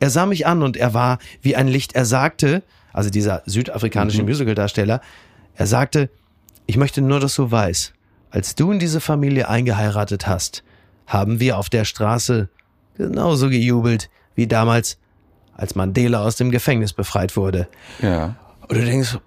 [0.00, 1.94] Er sah mich an und er war wie ein Licht.
[1.94, 4.28] Er sagte, also dieser südafrikanische mhm.
[4.28, 5.00] Musicaldarsteller,
[5.54, 6.10] er sagte,
[6.66, 7.94] ich möchte nur, dass du weißt,
[8.30, 10.62] als du in diese Familie eingeheiratet hast,
[11.06, 12.48] haben wir auf der Straße
[12.96, 14.98] genauso gejubelt wie damals
[15.54, 17.68] als Mandela aus dem Gefängnis befreit wurde.
[18.00, 18.36] Ja.
[18.68, 19.18] Und du denkst,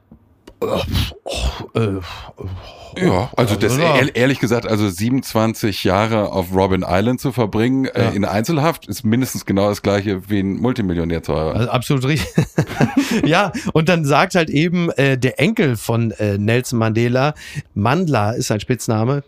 [2.98, 8.10] ja, also das ehrlich gesagt, also 27 Jahre auf Robin Island zu verbringen äh, ja.
[8.12, 11.58] äh, in Einzelhaft ist mindestens genau das gleiche wie ein Multimillionär zu heiraten.
[11.60, 12.46] Also absolut richtig.
[13.26, 17.34] ja, und dann sagt halt eben äh, der Enkel von äh, Nelson Mandela,
[17.74, 19.24] Mandla ist sein Spitzname,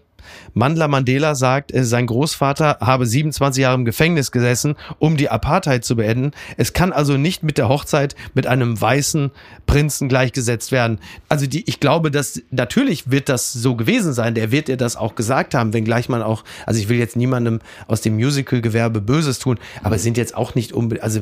[0.54, 5.84] Mandla Mandela sagt, äh, sein Großvater habe 27 Jahre im Gefängnis gesessen, um die Apartheid
[5.86, 6.32] zu beenden.
[6.58, 9.32] Es kann also nicht mit der Hochzeit mit einem weißen
[9.66, 11.00] Prinzen gleichgesetzt werden.
[11.30, 14.36] Also die, ich glaube, dass natürlich wird das so gewesen sein.
[14.36, 17.60] Der wird ihr das auch gesagt haben, wenngleich man auch, also ich will jetzt niemandem
[17.88, 21.22] aus dem Musical-Gewerbe Böses tun, aber es sind jetzt auch nicht unbedingt, also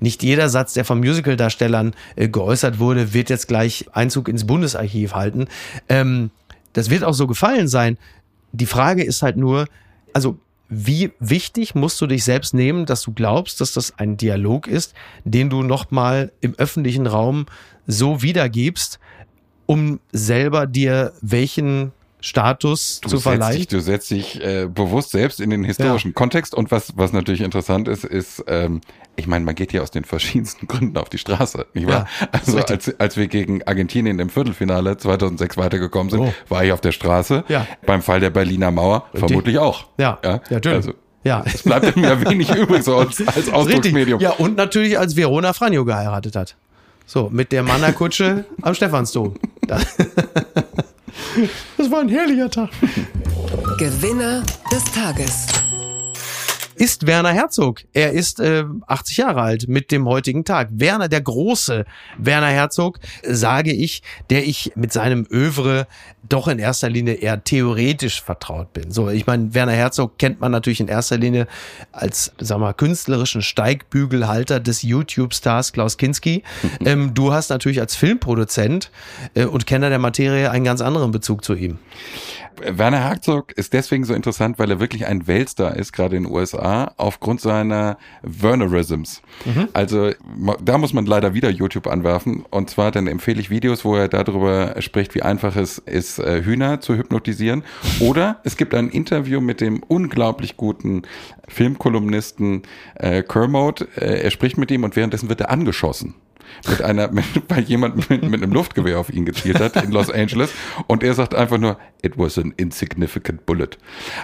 [0.00, 5.14] nicht jeder Satz, der von Musical-Darstellern äh, geäußert wurde, wird jetzt gleich Einzug ins Bundesarchiv
[5.14, 5.46] halten.
[5.88, 6.30] Ähm,
[6.72, 7.96] das wird auch so gefallen sein.
[8.56, 9.66] Die Frage ist halt nur,
[10.14, 10.38] also
[10.68, 14.94] wie wichtig musst du dich selbst nehmen, dass du glaubst, dass das ein Dialog ist,
[15.24, 17.46] den du nochmal im öffentlichen Raum
[17.86, 18.98] so wiedergibst,
[19.66, 21.92] um selber dir welchen
[22.26, 23.56] Status du zu verleihen.
[23.56, 26.14] Dich, du setzt dich äh, bewusst selbst in den historischen ja.
[26.14, 28.80] Kontext und was, was natürlich interessant ist, ist, ähm,
[29.14, 32.08] ich meine, man geht hier aus den verschiedensten Gründen auf die Straße, nicht wahr?
[32.20, 36.34] Ja, also als, als wir gegen Argentinien im Viertelfinale 2006 weitergekommen sind, oh.
[36.48, 37.44] war ich auf der Straße.
[37.48, 37.66] Ja.
[37.86, 39.20] Beim Fall der Berliner Mauer Richtig.
[39.20, 39.86] vermutlich auch.
[39.96, 40.76] Ja, ja, ja natürlich.
[40.76, 41.44] Also, ja.
[41.46, 44.20] Es bleibt mir wenig übrig so als, als Ausdrucksmedium.
[44.20, 46.56] Ja, und natürlich als Verona Franjo geheiratet hat.
[47.06, 49.34] So, mit der Mannerkutsche am Stephansdom.
[51.96, 52.68] War ein herrlicher Tag.
[53.78, 55.46] Gewinner des Tages
[56.76, 57.82] ist Werner Herzog.
[57.92, 60.68] Er ist äh, 80 Jahre alt mit dem heutigen Tag.
[60.72, 61.86] Werner, der große
[62.18, 65.86] Werner Herzog, sage ich, der ich mit seinem Övre
[66.28, 68.90] doch in erster Linie eher theoretisch vertraut bin.
[68.90, 71.46] So, ich meine, Werner Herzog kennt man natürlich in erster Linie
[71.92, 76.42] als, sag mal, künstlerischen Steigbügelhalter des YouTube-Stars Klaus Kinski.
[76.84, 78.90] ähm, du hast natürlich als Filmproduzent
[79.34, 81.78] äh, und Kenner der Materie einen ganz anderen Bezug zu ihm.
[82.60, 86.32] Werner Herzog ist deswegen so interessant, weil er wirklich ein Weltstar ist, gerade in den
[86.32, 89.22] USA, aufgrund seiner Wernerisms.
[89.44, 89.68] Mhm.
[89.72, 90.10] Also
[90.62, 92.44] da muss man leider wieder YouTube anwerfen.
[92.50, 96.42] Und zwar dann empfehle ich Videos, wo er darüber spricht, wie einfach es ist, äh,
[96.42, 97.62] Hühner zu hypnotisieren.
[98.00, 101.02] Oder es gibt ein Interview mit dem unglaublich guten
[101.48, 102.62] Filmkolumnisten
[102.94, 103.88] äh, Kermode.
[103.96, 106.14] Äh, er spricht mit ihm und währenddessen wird er angeschossen
[106.68, 110.10] mit einer, mit, weil jemand mit, mit einem Luftgewehr auf ihn gezielt hat in Los
[110.10, 110.50] Angeles
[110.86, 113.70] und er sagt einfach nur, it was an insignificant bullet.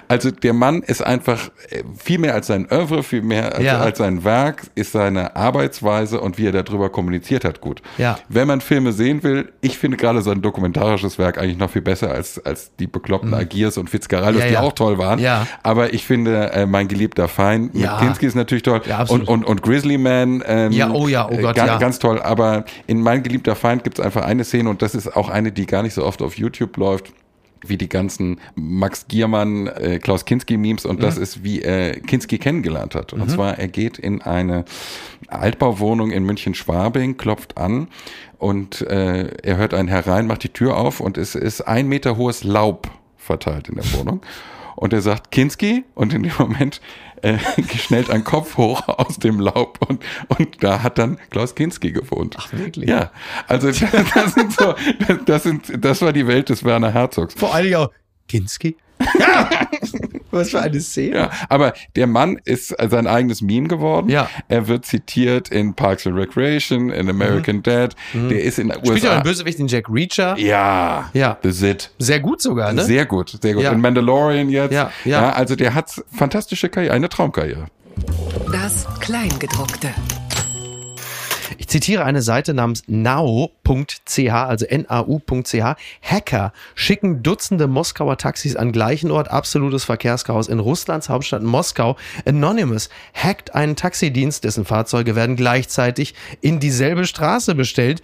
[0.07, 3.79] Also der Mann ist einfach äh, viel mehr als sein Oeuvre, viel mehr als, ja.
[3.79, 7.81] als sein Werk, ist seine Arbeitsweise und wie er darüber kommuniziert hat gut.
[7.97, 8.17] Ja.
[8.29, 12.11] Wenn man Filme sehen will, ich finde gerade sein dokumentarisches Werk eigentlich noch viel besser
[12.11, 13.35] als, als die bekloppten mhm.
[13.35, 15.19] Agiers und Fitzcarraldos, ja, die auch toll waren.
[15.61, 17.99] Aber ich finde, äh, mein geliebter Feind, ja.
[17.99, 18.81] Kinski ist natürlich toll.
[19.09, 21.77] Und, und, und Grizzly Man, ähm, ja, oh ja, oh Gott, ganz, ja.
[21.77, 25.15] ganz toll aber in Mein geliebter Feind gibt es einfach eine Szene und das ist
[25.15, 27.13] auch eine, die gar nicht so oft auf YouTube läuft
[27.65, 31.01] wie die ganzen Max Giermann, äh, Klaus Kinski-Memes und mhm.
[31.01, 33.13] das ist, wie er Kinski kennengelernt hat.
[33.13, 33.29] Und mhm.
[33.29, 34.65] zwar, er geht in eine
[35.27, 37.87] Altbauwohnung in München-Schwabing, klopft an
[38.37, 42.17] und äh, er hört einen herein, macht die Tür auf und es ist ein Meter
[42.17, 44.21] hohes Laub verteilt in der Wohnung.
[44.75, 46.81] Und er sagt Kinski und in dem Moment
[47.23, 47.39] äh,
[47.77, 52.35] schnellt ein Kopf hoch aus dem Laub und, und da hat dann Klaus Kinski gewohnt.
[52.37, 52.89] Ach, wirklich?
[52.89, 53.11] Ja.
[53.47, 53.79] Also das,
[54.13, 54.75] das sind so,
[55.25, 57.33] das, sind, das war die Welt des Werner Herzogs.
[57.33, 57.91] Vor allen Dingen auch
[58.27, 58.77] Kinski.
[59.19, 59.49] Ja.
[60.31, 61.15] Was für eine Szene.
[61.15, 64.09] Ja, aber der Mann ist sein eigenes Meme geworden.
[64.09, 64.29] Ja.
[64.47, 67.63] Er wird zitiert in Parks and Recreation, in American mhm.
[67.63, 67.95] Dad.
[68.13, 68.29] Mhm.
[68.29, 68.87] Der ist in den USA.
[68.87, 70.37] Spielt ja einen Bösewicht in Jack Reacher.
[70.39, 71.09] Ja.
[71.13, 71.37] Ja.
[71.43, 71.91] The Zit.
[71.99, 72.83] Sehr gut sogar, ne?
[72.83, 73.63] Sehr gut, sehr gut.
[73.63, 73.71] Ja.
[73.71, 74.73] In Mandalorian jetzt.
[74.73, 75.21] Ja, ja.
[75.21, 77.67] ja also der hat fantastische Karriere, eine Traumkarriere.
[78.51, 79.89] Das Kleingedruckte.
[81.57, 85.75] Ich zitiere eine Seite namens now.ch, also nau.ch.
[86.01, 91.97] Hacker schicken Dutzende Moskauer Taxis an gleichen Ort, absolutes Verkehrschaos in Russlands Hauptstadt Moskau.
[92.25, 98.01] Anonymous hackt einen Taxidienst, dessen Fahrzeuge werden gleichzeitig in dieselbe Straße bestellt.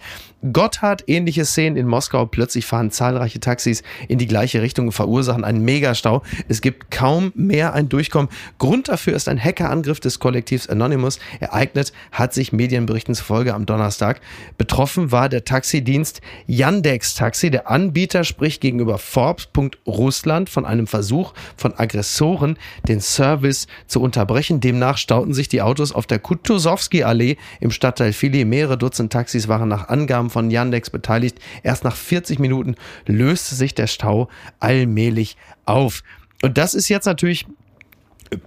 [0.52, 2.24] Gotthard ähnliche Szenen in Moskau.
[2.26, 6.22] Plötzlich fahren zahlreiche Taxis in die gleiche Richtung und verursachen einen Megastau.
[6.48, 8.30] Es gibt kaum mehr ein Durchkommen.
[8.58, 11.18] Grund dafür ist ein Hackerangriff des Kollektivs Anonymous.
[11.40, 14.20] Ereignet hat sich Medienberichten zufolge am Donnerstag.
[14.58, 17.50] Betroffen war der Taxidienst Yandex Taxi.
[17.50, 24.60] Der Anbieter spricht gegenüber Forbes.Russland von einem Versuch von Aggressoren, den Service zu unterbrechen.
[24.60, 28.44] Demnach stauten sich die Autos auf der Kutuzowski-Allee im Stadtteil Fili.
[28.44, 31.38] Mehrere Dutzend Taxis waren nach Angaben von Yandex beteiligt.
[31.62, 32.74] Erst nach 40 Minuten
[33.06, 34.28] löste sich der Stau
[34.60, 36.02] allmählich auf.
[36.42, 37.46] Und das ist jetzt natürlich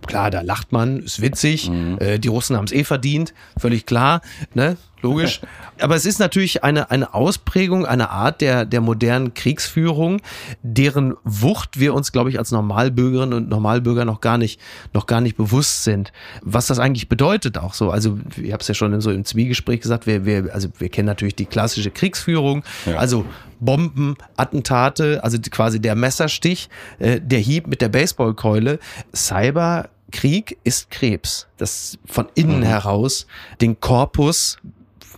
[0.05, 1.97] klar, da lacht man, ist witzig, mhm.
[1.99, 4.21] äh, die Russen haben es eh verdient, völlig klar,
[4.53, 4.77] ne?
[5.03, 5.41] Logisch.
[5.79, 10.21] Aber es ist natürlich eine, eine Ausprägung, eine Art der, der modernen Kriegsführung,
[10.61, 14.59] deren Wucht wir uns, glaube ich, als Normalbürgerinnen und Normalbürger noch gar nicht,
[14.93, 16.11] noch gar nicht bewusst sind.
[16.41, 17.91] Was das eigentlich bedeutet auch so.
[17.91, 20.89] Also, ich habe es ja schon in so im Zwiegespräch gesagt, wir, wir, also wir
[20.89, 22.63] kennen natürlich die klassische Kriegsführung.
[22.85, 22.95] Ja.
[22.95, 23.25] Also
[23.59, 28.79] Bomben, Attentate, also quasi der Messerstich, äh, der Hieb mit der Baseballkeule.
[29.15, 32.63] Cyberkrieg ist Krebs, das von innen mhm.
[32.63, 33.27] heraus
[33.61, 34.57] den Korpus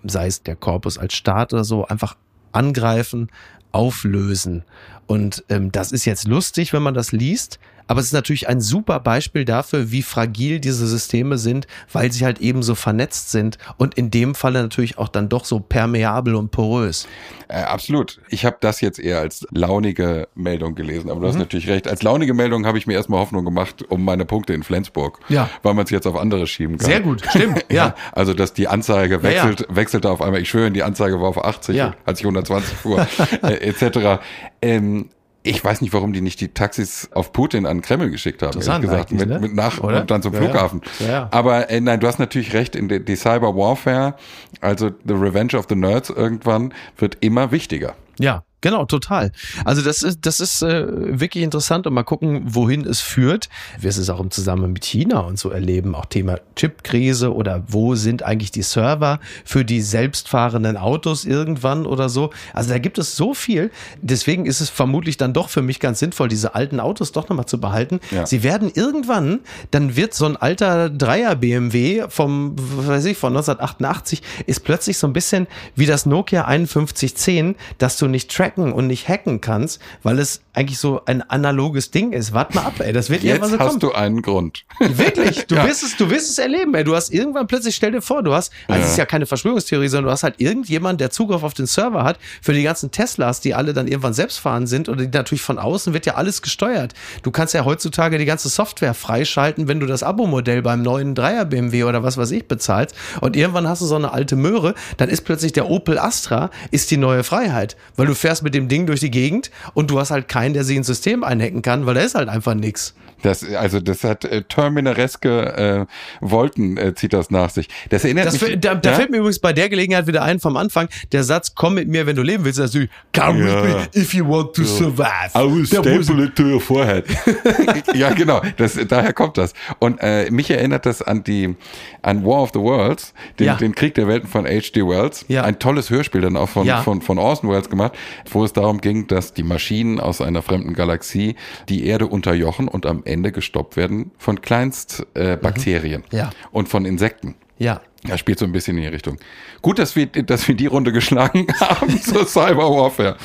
[0.09, 2.15] sei es der Korpus als Staat oder so, einfach
[2.51, 3.29] angreifen,
[3.71, 4.63] auflösen.
[5.07, 8.61] Und ähm, das ist jetzt lustig, wenn man das liest, aber es ist natürlich ein
[8.61, 13.57] super Beispiel dafür, wie fragil diese Systeme sind, weil sie halt eben so vernetzt sind
[13.77, 17.07] und in dem Falle natürlich auch dann doch so permeabel und porös.
[17.47, 18.19] Äh, absolut.
[18.29, 21.31] Ich habe das jetzt eher als launige Meldung gelesen, aber du mhm.
[21.31, 21.87] hast natürlich recht.
[21.87, 25.49] Als launige Meldung habe ich mir erstmal Hoffnung gemacht um meine Punkte in Flensburg, ja.
[25.61, 26.87] weil man es jetzt auf andere schieben kann.
[26.87, 27.65] Sehr gut, stimmt.
[27.69, 27.75] ja.
[27.75, 27.95] ja.
[28.11, 29.75] Also dass die Anzeige wechselt, ja, ja.
[29.75, 30.41] wechselte auf einmal.
[30.41, 33.07] Ich schwöre, die Anzeige war auf 80, als ich 120 fuhr,
[33.43, 34.21] äh, etc.
[34.61, 35.09] Ähm,
[35.45, 38.81] ich weiß nicht, warum die nicht die Taxis auf Putin an Kreml geschickt haben, ehrlich
[38.81, 39.39] gesagt, mit, ne?
[39.39, 40.01] mit nach Oder?
[40.01, 40.81] und dann zum ja, Flughafen.
[40.99, 41.07] Ja.
[41.07, 44.15] Ja, Aber äh, nein, du hast natürlich recht, in die, die Cyber Warfare,
[44.61, 47.95] also the Revenge of the Nerds irgendwann, wird immer wichtiger.
[48.19, 49.31] Ja, Genau, total.
[49.63, 53.49] Also das ist, das ist äh, wirklich interessant und mal gucken, wohin es führt.
[53.79, 57.95] Wir es auch im Zusammenhang mit China und so erleben, auch Thema Chipkrise oder wo
[57.95, 62.31] sind eigentlich die Server für die selbstfahrenden Autos irgendwann oder so.
[62.53, 63.71] Also da gibt es so viel.
[64.01, 67.45] Deswegen ist es vermutlich dann doch für mich ganz sinnvoll, diese alten Autos doch nochmal
[67.45, 67.99] zu behalten.
[68.11, 68.25] Ja.
[68.25, 69.41] Sie werden irgendwann,
[69.71, 75.07] dann wird so ein alter Dreier BMW vom, weiß ich, von 1988 ist plötzlich so
[75.07, 79.79] ein bisschen wie das Nokia 5110, dass du nicht tracken tracken und nicht hacken kannst,
[80.03, 82.33] weil es eigentlich so ein analoges Ding ist.
[82.33, 83.79] Warte mal ab, ey, das wird Jetzt irgendwann so hast kommen.
[83.79, 84.65] du einen Grund.
[84.79, 85.65] Wirklich, du ja.
[85.65, 86.83] wirst es, du wirst es erleben, ey.
[86.83, 88.85] Du hast irgendwann plötzlich, stell dir vor, du hast, also ja.
[88.85, 92.03] es ist ja keine Verschwörungstheorie, sondern du hast halt irgendjemand, der Zugriff auf den Server
[92.03, 95.59] hat für die ganzen Teslas, die alle dann irgendwann selbstfahren sind und die natürlich von
[95.59, 96.93] außen wird ja alles gesteuert.
[97.23, 101.45] Du kannst ja heutzutage die ganze Software freischalten, wenn du das Abo-Modell beim neuen Dreier
[101.45, 105.09] BMW oder was weiß ich bezahlst und irgendwann hast du so eine alte Möhre, dann
[105.09, 108.85] ist plötzlich der Opel Astra ist die neue Freiheit, weil du fährst mit dem Ding
[108.85, 111.95] durch die Gegend und du hast halt keinen, der sich ins System einhacken kann, weil
[111.95, 112.95] da ist halt einfach nichts.
[113.21, 115.87] Das, also das hat äh, Terminareske
[116.21, 117.69] äh, Wolken äh, zieht das nach sich.
[117.89, 118.59] Das erinnert das, mich.
[118.59, 118.95] Da, da ja?
[118.95, 122.05] fällt mir übrigens bei der Gelegenheit wieder ein vom Anfang der Satz: Komm mit mir,
[122.05, 122.59] wenn du leben willst.
[122.59, 122.79] Also,
[123.15, 123.63] come ja.
[123.63, 124.67] with me if you want to ja.
[124.67, 125.31] survive.
[125.33, 127.05] I will staple it to your forehead.
[127.95, 128.41] ja, genau.
[128.57, 129.53] Das, daher kommt das.
[129.79, 131.55] Und äh, mich erinnert das an die
[132.03, 134.81] an War of the Worlds, den, den Krieg der Welten von H.G.
[134.81, 135.25] Wells.
[135.27, 135.43] Ja.
[135.43, 137.93] Ein tolles Hörspiel dann auch von, von, von Orson Welles gemacht,
[138.33, 141.35] wo es darum ging, dass die Maschinen aus einer fremden Galaxie
[141.69, 146.17] die Erde unterjochen und am Ende gestoppt werden von Kleinstbakterien äh, mhm.
[146.17, 146.29] ja.
[146.51, 147.35] und von Insekten.
[147.57, 147.81] Ja.
[148.07, 149.17] Ja, spielt so ein bisschen in die Richtung.
[149.63, 153.17] Gut, dass wir, dass wir die Runde geschlagen haben zur Cyber Warfare.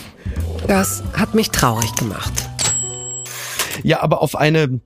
[0.67, 2.33] Das hat mich traurig gemacht.
[3.83, 4.81] Ja, aber auf eine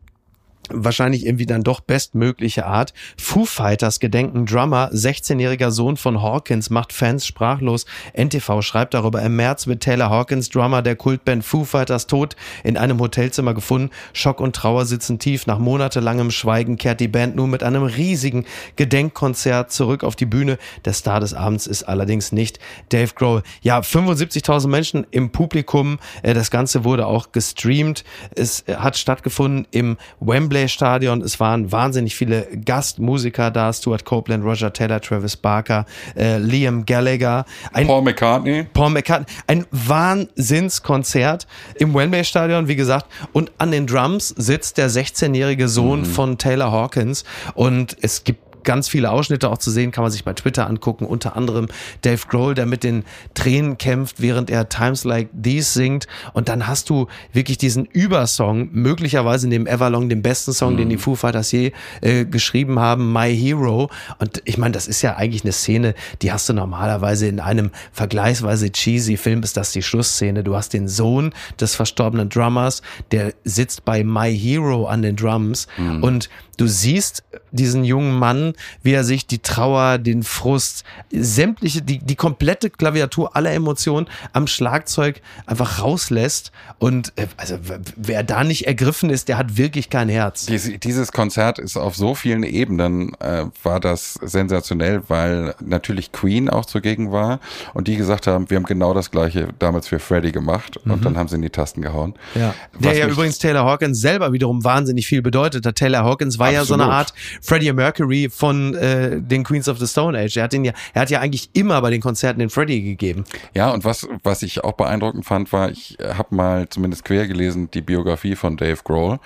[0.71, 2.95] wahrscheinlich irgendwie dann doch bestmögliche Art.
[3.19, 7.85] Foo Fighters gedenken Drummer, 16-jähriger Sohn von Hawkins, macht Fans sprachlos.
[8.15, 12.77] NTV schreibt darüber, im März wird Taylor Hawkins, Drummer der Kultband Foo Fighters, tot in
[12.77, 13.91] einem Hotelzimmer gefunden.
[14.13, 15.47] Schock und Trauer sitzen tief.
[15.47, 18.47] Nach monatelangem Schweigen kehrt die Band nun mit einem riesigen
[18.77, 20.59] Gedenkkonzert zurück auf die Bühne.
[20.85, 23.43] Der Star des Abends ist allerdings nicht Dave Grohl.
[23.61, 25.99] Ja, 75.000 Menschen im Publikum.
[26.23, 28.05] Äh, das Ganze wurde auch gestreamt.
[28.35, 31.21] Es hat stattgefunden im Wembley Wembley Stadion.
[31.21, 33.73] Es waren wahnsinnig viele Gastmusiker da.
[33.73, 35.85] Stuart Copeland, Roger Taylor, Travis Barker,
[36.17, 37.45] äh, Liam Gallagher.
[37.73, 38.65] Ein, Paul McCartney.
[38.73, 39.27] Paul McCartney.
[39.49, 43.07] Ein Wahnsinnskonzert im Wembley Stadion, wie gesagt.
[43.33, 46.05] Und an den Drums sitzt der 16-jährige Sohn mhm.
[46.05, 47.25] von Taylor Hawkins.
[47.55, 51.07] Und es gibt ganz viele Ausschnitte auch zu sehen, kann man sich bei Twitter angucken,
[51.07, 51.69] unter anderem
[52.03, 56.07] Dave Grohl, der mit den Tränen kämpft, während er Times Like These singt.
[56.33, 60.79] Und dann hast du wirklich diesen Übersong, möglicherweise neben Everlong, dem besten Song, mhm.
[60.79, 63.91] den die Foo Fighters je äh, geschrieben haben, My Hero.
[64.19, 67.71] Und ich meine, das ist ja eigentlich eine Szene, die hast du normalerweise in einem
[67.93, 70.43] vergleichsweise cheesy Film, ist das die Schlussszene.
[70.43, 75.67] Du hast den Sohn des verstorbenen Drummers, der sitzt bei My Hero an den Drums
[75.77, 76.03] mhm.
[76.03, 81.99] und du siehst diesen jungen Mann, wie er sich die Trauer, den Frust, sämtliche, die,
[81.99, 86.53] die komplette Klaviatur aller Emotionen am Schlagzeug einfach rauslässt.
[86.79, 87.59] Und äh, also
[87.97, 90.47] wer da nicht ergriffen ist, der hat wirklich kein Herz.
[90.47, 96.65] dieses Konzert ist auf so vielen Ebenen, äh, war das sensationell, weil natürlich Queen auch
[96.65, 97.41] zugegen war
[97.73, 101.03] und die gesagt haben, wir haben genau das gleiche damals für Freddie gemacht und mhm.
[101.03, 102.15] dann haben sie in die Tasten gehauen.
[102.35, 102.55] Ja.
[102.79, 105.65] Der ja übrigens Taylor Hawkins selber wiederum wahnsinnig viel bedeutet.
[105.77, 106.55] Taylor Hawkins war Absolut.
[106.55, 110.37] ja so eine Art Freddie Mercury von äh, den Queens of the Stone Age.
[110.37, 113.25] Er hat ihn ja, er hat ja eigentlich immer bei den Konzerten den Freddie gegeben.
[113.55, 117.71] Ja, und was, was ich auch beeindruckend fand, war, ich habe mal zumindest quer gelesen
[117.73, 119.19] die Biografie von Dave Grohl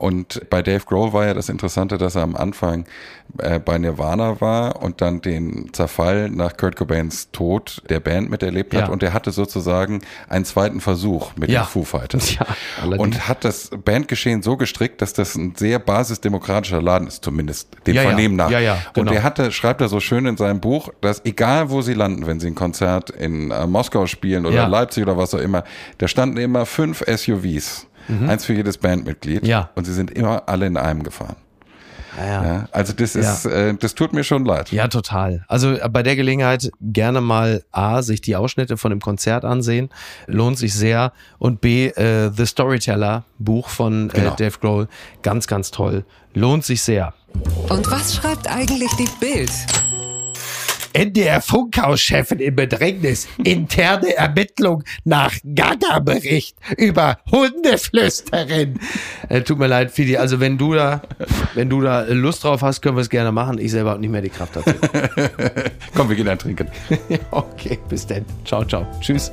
[0.00, 2.86] und bei Dave Grohl war ja das Interessante, dass er am Anfang
[3.36, 8.74] äh, bei Nirvana war und dann den Zerfall nach Kurt Cobains Tod der Band miterlebt
[8.74, 8.86] hat.
[8.86, 8.88] Ja.
[8.88, 11.64] Und er hatte sozusagen einen zweiten Versuch mit ja.
[11.64, 12.34] den Foo Fighters.
[12.34, 12.46] Ja,
[12.96, 17.96] und hat das Bandgeschehen so gestrickt, dass das ein sehr basisdemokratischer Laden ist, zumindest dem
[17.96, 18.50] ja, Vernehmen nach.
[18.50, 19.10] Ja, ja, genau.
[19.10, 22.26] Und er hatte, schreibt er so schön in seinem Buch, dass egal wo sie landen,
[22.26, 25.64] wenn sie ein Konzert in äh, Moskau spielen oder Leipzig oder was auch immer,
[25.98, 28.28] da standen immer fünf SUVs Mhm.
[28.28, 29.46] Eins für jedes Bandmitglied.
[29.46, 29.70] Ja.
[29.74, 31.36] Und sie sind immer alle in einem gefahren.
[32.18, 32.44] Ja, ja.
[32.44, 33.50] ja, also das ist, ja.
[33.50, 34.72] äh, das tut mir schon leid.
[34.72, 35.44] Ja, total.
[35.48, 39.90] Also äh, bei der Gelegenheit gerne mal A, sich die Ausschnitte von dem Konzert ansehen,
[40.26, 41.12] lohnt sich sehr.
[41.38, 44.34] Und B, äh, The Storyteller, Buch von äh, genau.
[44.34, 44.88] Dave Grohl,
[45.22, 46.04] ganz, ganz toll.
[46.34, 47.14] Lohnt sich sehr.
[47.68, 49.50] Und was schreibt eigentlich die Bild?
[50.92, 53.28] NDR-Funkhauschefin in Bedrängnis.
[53.44, 58.78] Interne Ermittlung nach Gaga-Bericht über Hundeflüsterin.
[59.28, 60.16] Äh, tut mir leid, Fidi.
[60.16, 61.02] Also wenn du da,
[61.54, 63.58] wenn du da Lust drauf hast, können wir es gerne machen.
[63.58, 64.72] Ich selber habe nicht mehr die Kraft dazu.
[65.94, 66.68] Komm, wir gehen dann trinken.
[67.30, 68.24] okay, bis dann.
[68.44, 68.86] Ciao, ciao.
[69.00, 69.32] Tschüss.